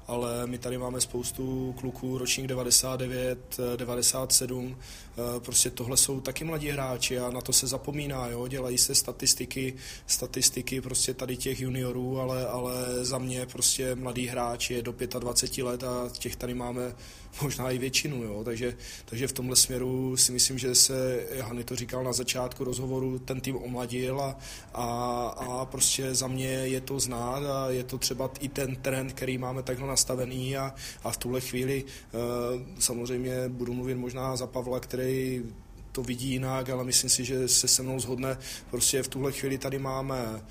[0.07, 6.69] ale my tady máme spoustu kluků, ročník 99, 97, eh, prostě tohle jsou taky mladí
[6.69, 8.47] hráči a na to se zapomíná, jo?
[8.47, 9.73] dělají se statistiky,
[10.07, 12.73] statistiky prostě tady těch juniorů, ale, ale
[13.05, 16.95] za mě prostě mladý hráč je do 25 let a těch tady máme
[17.41, 18.43] možná i většinu, jo?
[18.43, 23.19] Takže, takže v tomhle směru si myslím, že se, Hany to říkal na začátku rozhovoru,
[23.19, 24.37] ten tým omladil a,
[24.73, 24.85] a,
[25.27, 29.37] a prostě za mě je to znát a je to třeba i ten trend, který
[29.37, 32.17] máme takhle nastavený a, a v tuhle chvíli e,
[32.81, 35.43] samozřejmě budu mluvit možná za Pavla, který
[35.91, 38.37] to vidí jinak, ale myslím si, že se se mnou zhodne.
[38.69, 40.41] Prostě v tuhle chvíli tady máme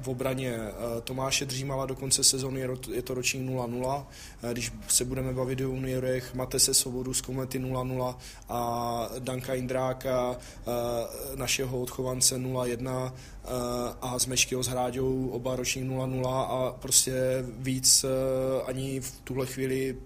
[0.00, 0.58] v obraně
[1.04, 4.04] Tomáše Dřímala do konce sezóny je to ročník 0-0.
[4.52, 8.16] Když se budeme bavit o juniorech, Matese Svobodu z Komety 0-0
[8.48, 10.36] a Danka Indráka,
[11.34, 13.12] našeho odchovance 0-1
[14.02, 18.04] a s Meškyho s Hráďou oba ročník 0-0 a prostě víc
[18.66, 19.96] ani v tuhle chvíli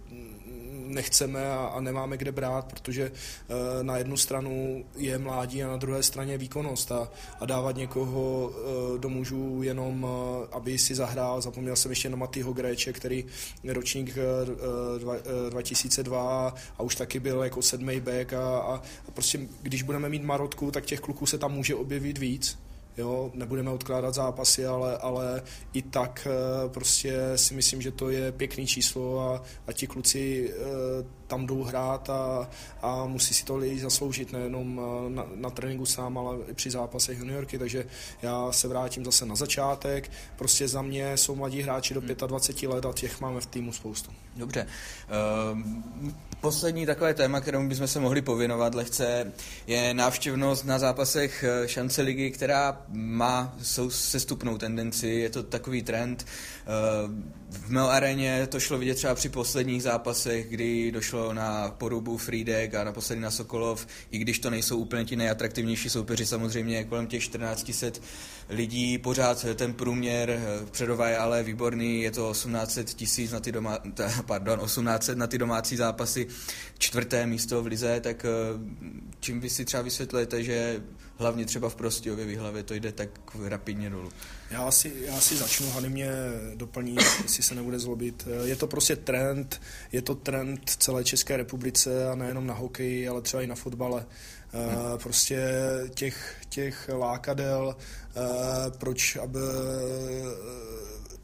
[0.97, 5.77] nechceme a, a nemáme kde brát, protože e, na jednu stranu je mládí a na
[5.77, 7.09] druhé straně výkonnost a,
[7.41, 10.09] a dávat někoho e, do mužů jenom, e,
[10.53, 13.25] aby si zahrál, zapomněl jsem ještě na Matýho Gréče, který
[13.65, 14.23] ročník e,
[14.99, 18.83] dva, e, 2002 a už taky byl jako sedmý back a, a
[19.15, 22.66] prostě když budeme mít Marotku, tak těch kluků se tam může objevit víc
[22.97, 28.33] jo, nebudeme odkládat zápasy, ale, ale i tak eh, prostě si myslím, že to je
[28.33, 30.57] pěkný číslo a, a ti kluci eh,
[31.27, 32.51] tam jdou hrát a,
[32.83, 36.71] a musí si to lidi zasloužit, nejenom eh, na, na tréninku sám, ale i při
[36.71, 37.87] zápasech juniorky, takže
[38.23, 40.11] já se vrátím zase na začátek.
[40.37, 44.11] Prostě za mě jsou mladí hráči do 25 let a těch máme v týmu spoustu.
[44.37, 44.67] Dobře.
[45.53, 45.85] Um,
[46.41, 49.33] poslední takové téma, kterému bychom se mohli pověnovat lehce,
[49.67, 53.57] je návštěvnost na zápasech eh, šance ligy, která má
[53.89, 56.27] sestupnou tendenci, je to takový trend.
[57.51, 62.75] V Mel aréně to šlo vidět třeba při posledních zápasech, kdy došlo na porubu Frídek
[62.75, 67.29] a naposledy na Sokolov, i když to nejsou úplně ti nejatraktivnější soupeři, samozřejmě kolem těch
[67.29, 68.01] 1400
[68.49, 73.53] lidí, pořád ten průměr eh, předova je ale výborný, je to 1800 tisíc na ty
[73.53, 73.79] doma,
[74.27, 76.27] pardon, 1800 na ty domácí zápasy,
[76.79, 78.29] čtvrté místo v lize, tak eh,
[79.21, 80.83] čím vy si třeba vysvětlujete, že
[81.19, 83.09] hlavně třeba v Prostějově výhlavě to jde tak
[83.45, 84.11] rapidně dolů?
[84.51, 86.11] Já si, já si začnu, Hany mě
[86.55, 88.29] doplní, jestli se nebude zlobit.
[88.45, 89.61] Je to prostě trend,
[89.93, 94.07] je to trend celé České republice a nejenom na hokeji, ale třeba i na fotbale.
[94.53, 94.99] Hmm.
[95.03, 95.49] Prostě
[95.95, 97.77] těch, těch lákadel,
[98.79, 99.39] proč aby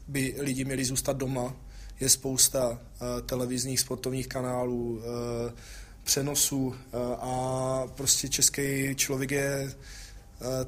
[0.07, 1.55] by lidi měli zůstat doma.
[1.99, 2.79] Je spousta
[3.25, 5.01] televizních sportovních kanálů,
[6.03, 6.75] přenosů
[7.19, 9.73] a prostě český člověk je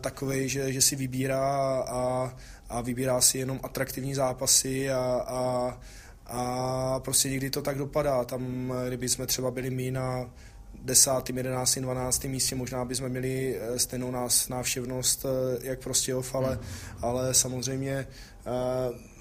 [0.01, 2.33] takový, že, že si vybírá a,
[2.69, 5.77] a vybírá si jenom atraktivní zápasy a, a,
[6.25, 8.23] a prostě někdy to tak dopadá.
[8.23, 10.29] Tam, kdyby jsme třeba byli my na
[10.85, 12.23] 10., 11., 12.
[12.23, 16.63] místě, možná bychom měli eh, stejnou nás, návštěvnost eh, jak prostě ale, hmm.
[17.01, 18.05] ale samozřejmě eh,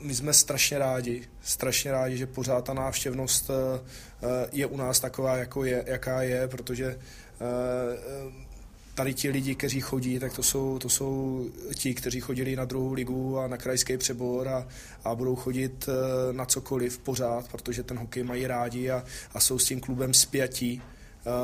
[0.03, 3.51] my jsme strašně rádi, strašně rádi, že pořád ta návštěvnost
[4.53, 6.99] je u nás taková, jako je, jaká je, protože
[8.95, 11.45] tady ti lidi, kteří chodí, tak to jsou, to jsou
[11.75, 14.69] ti, kteří chodili na druhou ligu a na krajský přebor a,
[15.05, 15.89] a budou chodit
[16.33, 19.05] na cokoliv pořád, protože ten hokej mají rádi a,
[19.35, 20.83] a jsou s tím klubem spjatí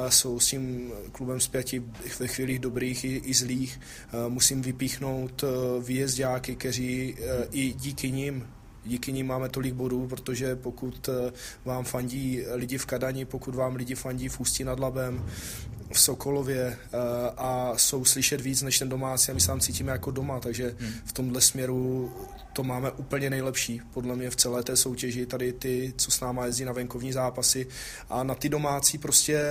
[0.09, 1.83] jsou s tím klubem zpěti
[2.21, 3.81] ve chvílích dobrých i, i zlých.
[4.29, 5.47] Musím vypíchnout e,
[5.83, 8.47] výjezdáky, kteří e, i díky nim
[8.85, 11.33] díky nim máme tolik bodů, protože pokud e,
[11.65, 15.27] vám fandí lidi v Kadani, pokud vám lidi fandí v Ústí nad Labem,
[15.93, 16.79] v Sokolově
[17.37, 20.75] a jsou slyšet víc než ten domácí a my se tam cítíme jako doma, takže
[20.79, 20.93] hmm.
[21.05, 22.13] v tomhle směru
[22.53, 26.47] to máme úplně nejlepší, podle mě v celé té soutěži, tady ty, co s náma
[26.47, 27.67] jezdí na venkovní zápasy.
[28.11, 29.43] A na ty domácí prostě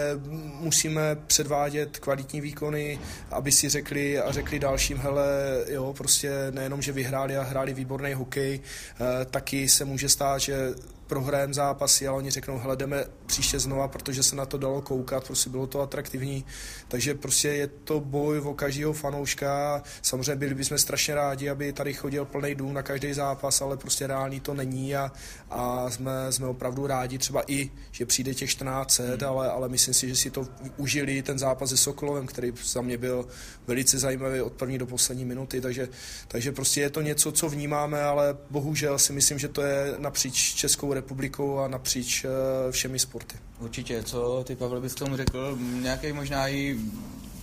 [0.59, 2.99] musíme předvádět kvalitní výkony,
[3.31, 5.27] aby si řekli a řekli dalším, hele,
[5.67, 10.73] jo, prostě nejenom, že vyhráli a hráli výborný hokej, eh, taky se může stát, že
[11.09, 15.23] prohrajeme zápasy, ale oni řeknou, hele, jdeme příště znova, protože se na to dalo koukat,
[15.23, 16.45] prostě bylo to atraktivní.
[16.87, 19.83] Takže prostě je to boj o každého fanouška.
[20.01, 24.07] Samozřejmě byli bychom strašně rádi, aby tady chodil plný dům na každý zápas, ale prostě
[24.07, 25.11] reálný to není a,
[25.49, 29.17] a jsme, jsme opravdu rádi třeba i, že přijde těch 14 hmm.
[29.27, 30.47] ale, ale myslím si, že si to
[30.77, 33.27] užili ten zápas se Sokolovem, který za mě byl
[33.67, 35.89] velice zajímavý od první do poslední minuty, takže,
[36.27, 40.53] takže prostě je to něco, co vnímáme, ale bohužel si myslím, že to je napříč
[40.53, 43.35] Českou republikou a napříč eh, všemi sporty.
[43.59, 45.57] Určitě, co ty Pavel bys k tomu řekl?
[45.81, 46.79] Nějaký možná i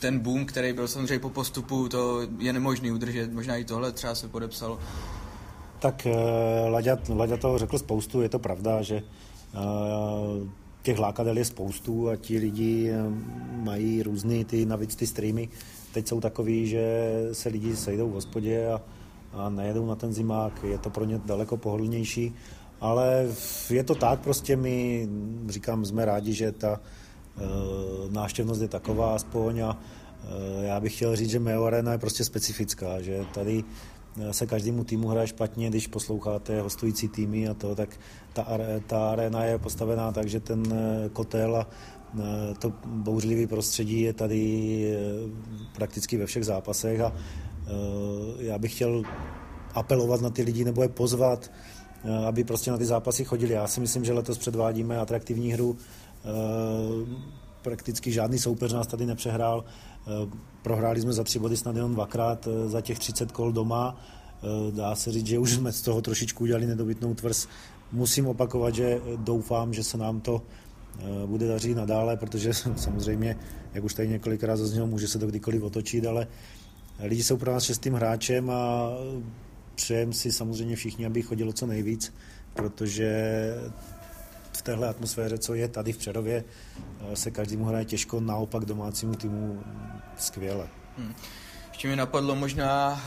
[0.01, 4.15] ten boom, který byl samozřejmě po postupu, to je nemožný udržet, možná i tohle třeba
[4.15, 4.79] se podepsalo.
[5.79, 6.15] Tak eh,
[6.69, 9.59] Laďa, Laďa toho řekl spoustu, je to pravda, že eh,
[10.83, 12.93] těch lákadel je spoustu a ti lidi
[13.51, 15.49] mají různý ty, navíc ty streamy,
[15.93, 18.81] teď jsou takový, že se lidi sejdou v hospodě a,
[19.33, 22.35] a nejedou na ten zimák, je to pro ně daleko pohodlnější
[22.81, 23.27] ale
[23.71, 25.09] je to tak, prostě my,
[25.49, 27.43] říkám, jsme rádi, že ta e,
[28.11, 29.79] návštěvnost je taková aspoň a
[30.61, 33.65] e, já bych chtěl říct, že Meo Arena je prostě specifická, že tady
[34.21, 37.89] eh, se každému týmu hraje špatně, když posloucháte hostující týmy a to, tak
[38.33, 38.47] ta,
[38.87, 40.63] ta arena je postavená tak, že ten
[41.13, 41.67] kotel a
[42.59, 44.97] to bouřlivé prostředí je tady
[45.75, 47.13] prakticky ve všech zápasech a
[48.39, 49.03] já bych chtěl
[49.75, 51.51] apelovat na ty lidi nebo je pozvat,
[52.29, 53.53] aby prostě na ty zápasy chodili.
[53.53, 55.77] Já si myslím, že letos předvádíme atraktivní hru.
[55.77, 56.29] Eh,
[57.63, 59.65] prakticky žádný soupeř nás tady nepřehrál.
[59.65, 63.97] Eh, prohráli jsme za tři body snad jenom dvakrát za těch 30 kol doma.
[64.71, 67.49] Dá se říct, že už jsme z toho trošičku udělali nedobytnou tvrz.
[67.93, 70.43] Musím opakovat, že doufám, že se nám to
[71.27, 73.37] bude dařit nadále, protože samozřejmě,
[73.75, 76.27] jak už tady několikrát zaznělo, může se to kdykoliv otočit, ale
[77.01, 78.91] lidi jsou pro nás šestým hráčem a
[79.77, 82.15] přejeme si samozřejmě všichni, aby chodilo co nejvíc,
[82.55, 83.11] protože
[84.53, 86.45] v téhle atmosféře, co je tady v Přerově,
[87.13, 89.63] eh, se každému hraje těžko, naopak domácímu týmu
[90.19, 90.69] skvěle.
[90.99, 91.15] Hmm.
[91.69, 93.05] Ještě mi napadlo možná,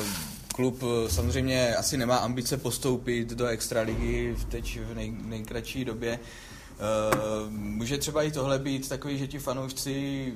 [0.00, 0.06] uh,
[0.54, 6.18] klub samozřejmě asi nemá ambice postoupit do extraligy teď v nej, nejkratší době.
[6.18, 10.32] Uh, může třeba i tohle být takový, že ti fanoušci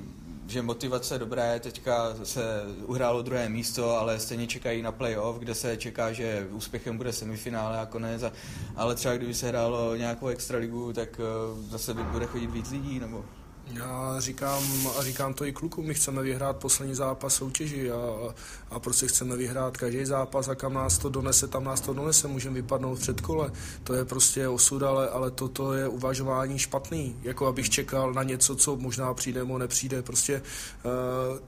[0.47, 5.77] že motivace dobrá teďka se uhrálo druhé místo, ale stejně čekají na playoff, kde se
[5.77, 8.31] čeká, že úspěchem bude semifinále a konec, a,
[8.75, 12.99] ale třeba kdyby se hrálo nějakou extraligu, tak uh, zase by bude chodit víc lidí,
[12.99, 13.25] nebo...
[13.71, 14.63] Já říkám,
[14.99, 17.95] a říkám to i klukům, my chceme vyhrát poslední zápas soutěži a,
[18.69, 22.27] a prostě chceme vyhrát každý zápas a kam nás to donese, tam nás to donese,
[22.27, 23.51] můžeme vypadnout před kole.
[23.83, 28.55] To je prostě osud, ale, ale toto je uvažování špatný, jako abych čekal na něco,
[28.55, 30.01] co možná přijde nebo nepřijde.
[30.01, 30.41] Prostě
[30.85, 30.91] uh,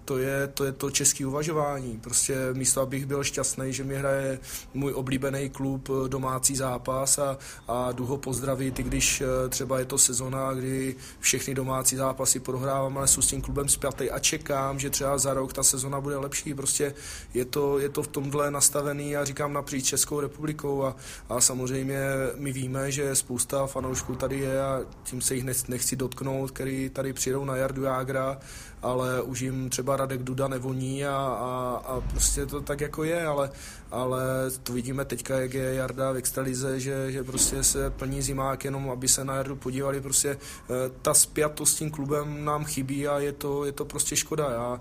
[0.06, 2.00] to, je, to je to české uvažování.
[2.00, 4.40] Prostě místo, abych byl šťastný, že mi hraje
[4.74, 7.38] můj oblíbený klub eh, domácí zápas a,
[7.68, 12.05] a jdu ho pozdravit, i když uh, třeba je to sezona, kdy všechny domácí zápasy
[12.06, 15.64] zápasy prohrávám, ale jsou s tím klubem zpětej a čekám, že třeba za rok ta
[15.64, 16.54] sezona bude lepší.
[16.54, 16.94] Prostě
[17.34, 20.96] je to, je to v tomhle nastavený, já říkám napříč Českou republikou a,
[21.30, 22.00] a samozřejmě
[22.36, 27.14] my víme, že spousta fanoušků tady je a tím se jich nechci dotknout, který tady
[27.14, 28.38] přijdou na Jardu Jágra,
[28.86, 33.26] ale už jim třeba Radek Duda nevoní a, a, a prostě to tak jako je,
[33.26, 33.50] ale,
[33.92, 34.22] ale
[34.64, 38.90] to vidíme teďka, jak je Jarda v extralize, že, že prostě se plní zimák jenom,
[38.90, 43.20] aby se na Jardu podívali, prostě eh, ta spjatost s tím klubem nám chybí a
[43.20, 44.52] je to, je to prostě škoda.
[44.52, 44.80] Já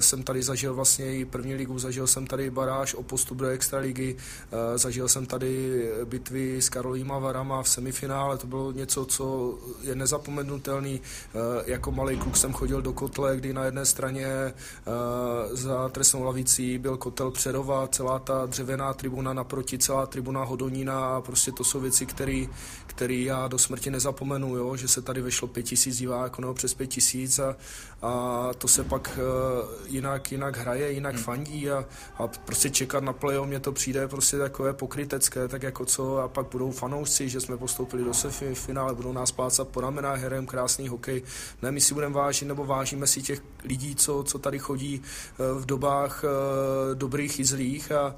[0.00, 4.14] jsem tady zažil vlastně i první ligu, zažil jsem tady baráž o postup do extraligy,
[4.14, 9.94] uh, zažil jsem tady bitvy s Karolíma Varama v semifinále, to bylo něco, co je
[9.94, 11.00] nezapomenutelný.
[11.00, 14.26] Uh, jako malý kluk jsem chodil do kotle, kdy na jedné straně
[15.52, 21.20] za trestnou lavicí byl kotel Přerova, celá ta dřevěná tribuna naproti, celá tribuna Hodonína a
[21.20, 22.46] prostě to jsou věci, které
[23.00, 24.76] já do smrti nezapomenu, jo?
[24.76, 27.56] že se tady vešlo pět tisíc diváků nebo přes pět tisíc a,
[28.02, 31.24] a to se pak Eh, jinak, jinak hraje, jinak hmm.
[31.24, 31.84] fandí a,
[32.18, 36.28] a prostě čekat na play mně to přijde prostě takové pokrytecké, tak jako co a
[36.28, 40.46] pak budou fanoušci, že jsme postoupili do sefi finále, budou nás plácat po ramenách, herem
[40.46, 41.22] krásný hokej.
[41.62, 45.60] Ne, my si budeme vážit nebo vážíme si těch lidí, co, co tady chodí eh,
[45.60, 48.14] v dobách eh, dobrých i zlých a,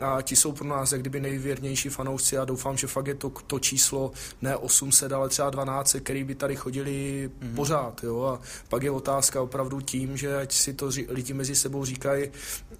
[0.00, 3.32] a ti jsou pro nás jak kdyby nejvěrnější fanoušci a doufám, že fakt je to,
[3.46, 7.54] to číslo ne 800, ale třeba 12, který by tady chodili mm-hmm.
[7.54, 8.04] pořád.
[8.04, 8.22] Jo?
[8.22, 12.30] A pak je otázka opravdu tím, že ať si to ří, lidi mezi sebou říkají,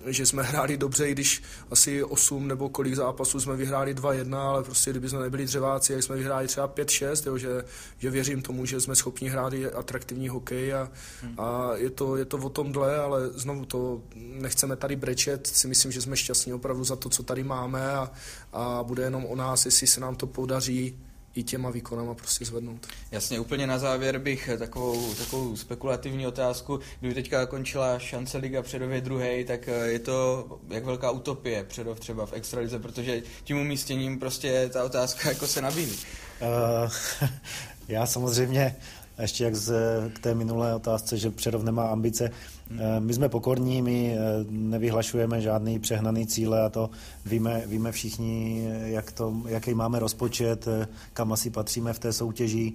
[0.07, 4.64] že jsme hráli dobře, i když asi 8 nebo kolik zápasů jsme vyhráli 2-1, ale
[4.64, 7.64] prostě kdyby jsme nebyli dřeváci, jak jsme vyhráli třeba 5-6, že,
[7.99, 10.91] že věřím tomu, že jsme schopni hrát i atraktivní hokej a,
[11.23, 11.35] mm.
[11.39, 15.93] a je, to, je to o tomhle, ale znovu to nechceme tady brečet, si myslím,
[15.93, 18.11] že jsme šťastní opravdu za to, co tady máme a,
[18.53, 20.97] a bude jenom o nás, jestli se nám to podaří
[21.35, 22.87] i těma výkonama prostě zvednout.
[23.11, 26.81] Jasně, úplně na závěr bych takovou, takovou spekulativní otázku.
[27.01, 32.01] Kdyby teďka končila šance Liga Předově druhý, tak eh, je to jak velká utopie Předov
[32.01, 35.99] třeba v extralize, protože tím umístěním prostě ta otázka jako se nabízí.
[36.41, 37.29] Uh,
[37.89, 38.77] já samozřejmě
[39.19, 39.73] ještě jak z,
[40.15, 42.31] k té minulé otázce, že Přerov nemá ambice.
[42.79, 46.91] Eh, my jsme pokorní, my eh, nevyhlašujeme žádný přehnaný cíle a to
[47.27, 52.73] víme, víme všichni, jak to, jaký máme rozpočet, eh, kam asi patříme v té soutěži.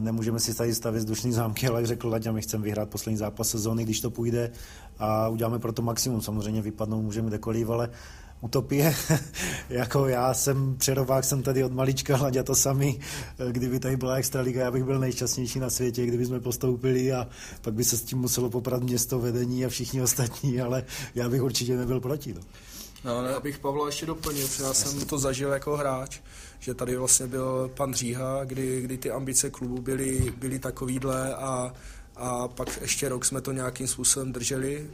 [0.00, 3.48] Nemůžeme si tady stavit vzdušný zámky, ale jak řekl Laďa, my chceme vyhrát poslední zápas
[3.48, 4.50] sezóny, když to půjde
[4.98, 6.20] a uděláme pro to maximum.
[6.20, 7.90] Samozřejmě vypadnout můžeme kdekoliv, ale
[8.40, 8.94] utopie.
[9.68, 13.00] jako já jsem přerovák, jsem tady od malička, hladě to sami.
[13.50, 17.28] Kdyby tady byla extraliga, já bych byl nejšťastnější na světě, kdyby jsme postoupili a
[17.62, 20.84] pak by se s tím muselo poprat město, vedení a všichni ostatní, ale
[21.14, 22.34] já bych určitě nebyl proti.
[22.34, 22.40] No.
[23.04, 26.20] No, ne, abych Pavla ještě doplnil, protože já jsem to zažil jako hráč,
[26.58, 31.72] že tady vlastně byl pan Říha, kdy, kdy ty ambice klubu byly, byly takovýhle a
[32.16, 34.90] a pak ještě rok jsme to nějakým způsobem drželi,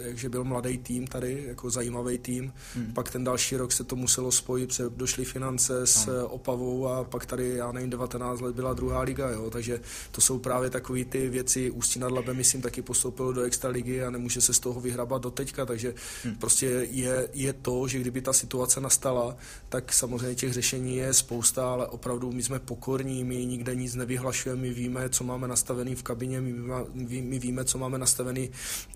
[0.00, 2.52] jakže byl mladý tým tady, jako zajímavý tým.
[2.74, 2.92] Hmm.
[2.92, 6.16] Pak ten další rok se to muselo spojit, došly finance s hmm.
[6.24, 10.38] Opavou a pak tady, já nevím, 19 let byla druhá liga, jo, takže to jsou
[10.38, 11.70] právě takové ty věci.
[11.70, 15.30] Ústí nad Labem, myslím, taky postoupilo do extraligy a nemůže se z toho vyhrabat do
[15.30, 15.94] teďka, takže
[16.24, 16.34] hmm.
[16.34, 19.36] prostě je, je to, že kdyby ta situace nastala,
[19.68, 24.62] tak samozřejmě těch řešení je spousta, ale opravdu my jsme pokorní, my nikde nic nevyhlašujeme,
[24.62, 28.50] my víme, co máme nastavený v kabině, my my víme, co máme nastavený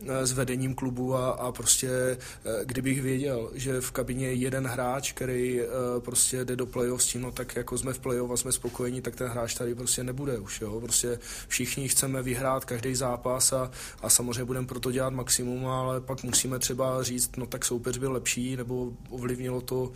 [0.06, 2.18] eh, s vedením klubu a, a prostě eh,
[2.64, 5.66] kdybych věděl, že v kabině je jeden hráč, který eh,
[5.98, 9.00] prostě jde do playoff s tím, no tak jako jsme v playoff a jsme spokojení,
[9.00, 10.80] tak ten hráč tady prostě nebude už, jo.
[10.80, 11.18] Prostě
[11.48, 13.70] všichni chceme vyhrát každý zápas a,
[14.02, 18.12] a samozřejmě budeme proto dělat maximum, ale pak musíme třeba říct, no tak soupeř byl
[18.12, 19.92] lepší, nebo ovlivnilo to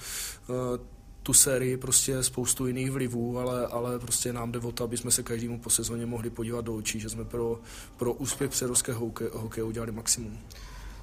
[1.27, 5.11] tu sérii prostě spoustu jiných vlivů, ale, ale prostě nám jde o to, aby jsme
[5.11, 7.61] se každému po sezóně mohli podívat do očí, že jsme pro,
[7.97, 10.39] pro úspěch přerovského hokeje, hokeje udělali maximum.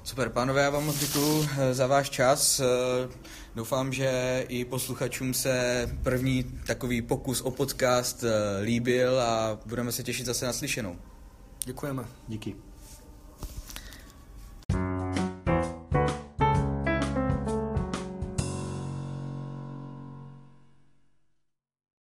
[0.04, 2.60] Super, pánové, já vám moc děkuji eh, za váš čas.
[2.60, 2.64] Eh,
[3.54, 10.02] doufám, že i posluchačům se první takový pokus o podcast eh, líbil a budeme se
[10.02, 10.96] těšit zase na slyšenou.
[11.64, 12.04] Děkujeme.
[12.28, 12.56] Díky.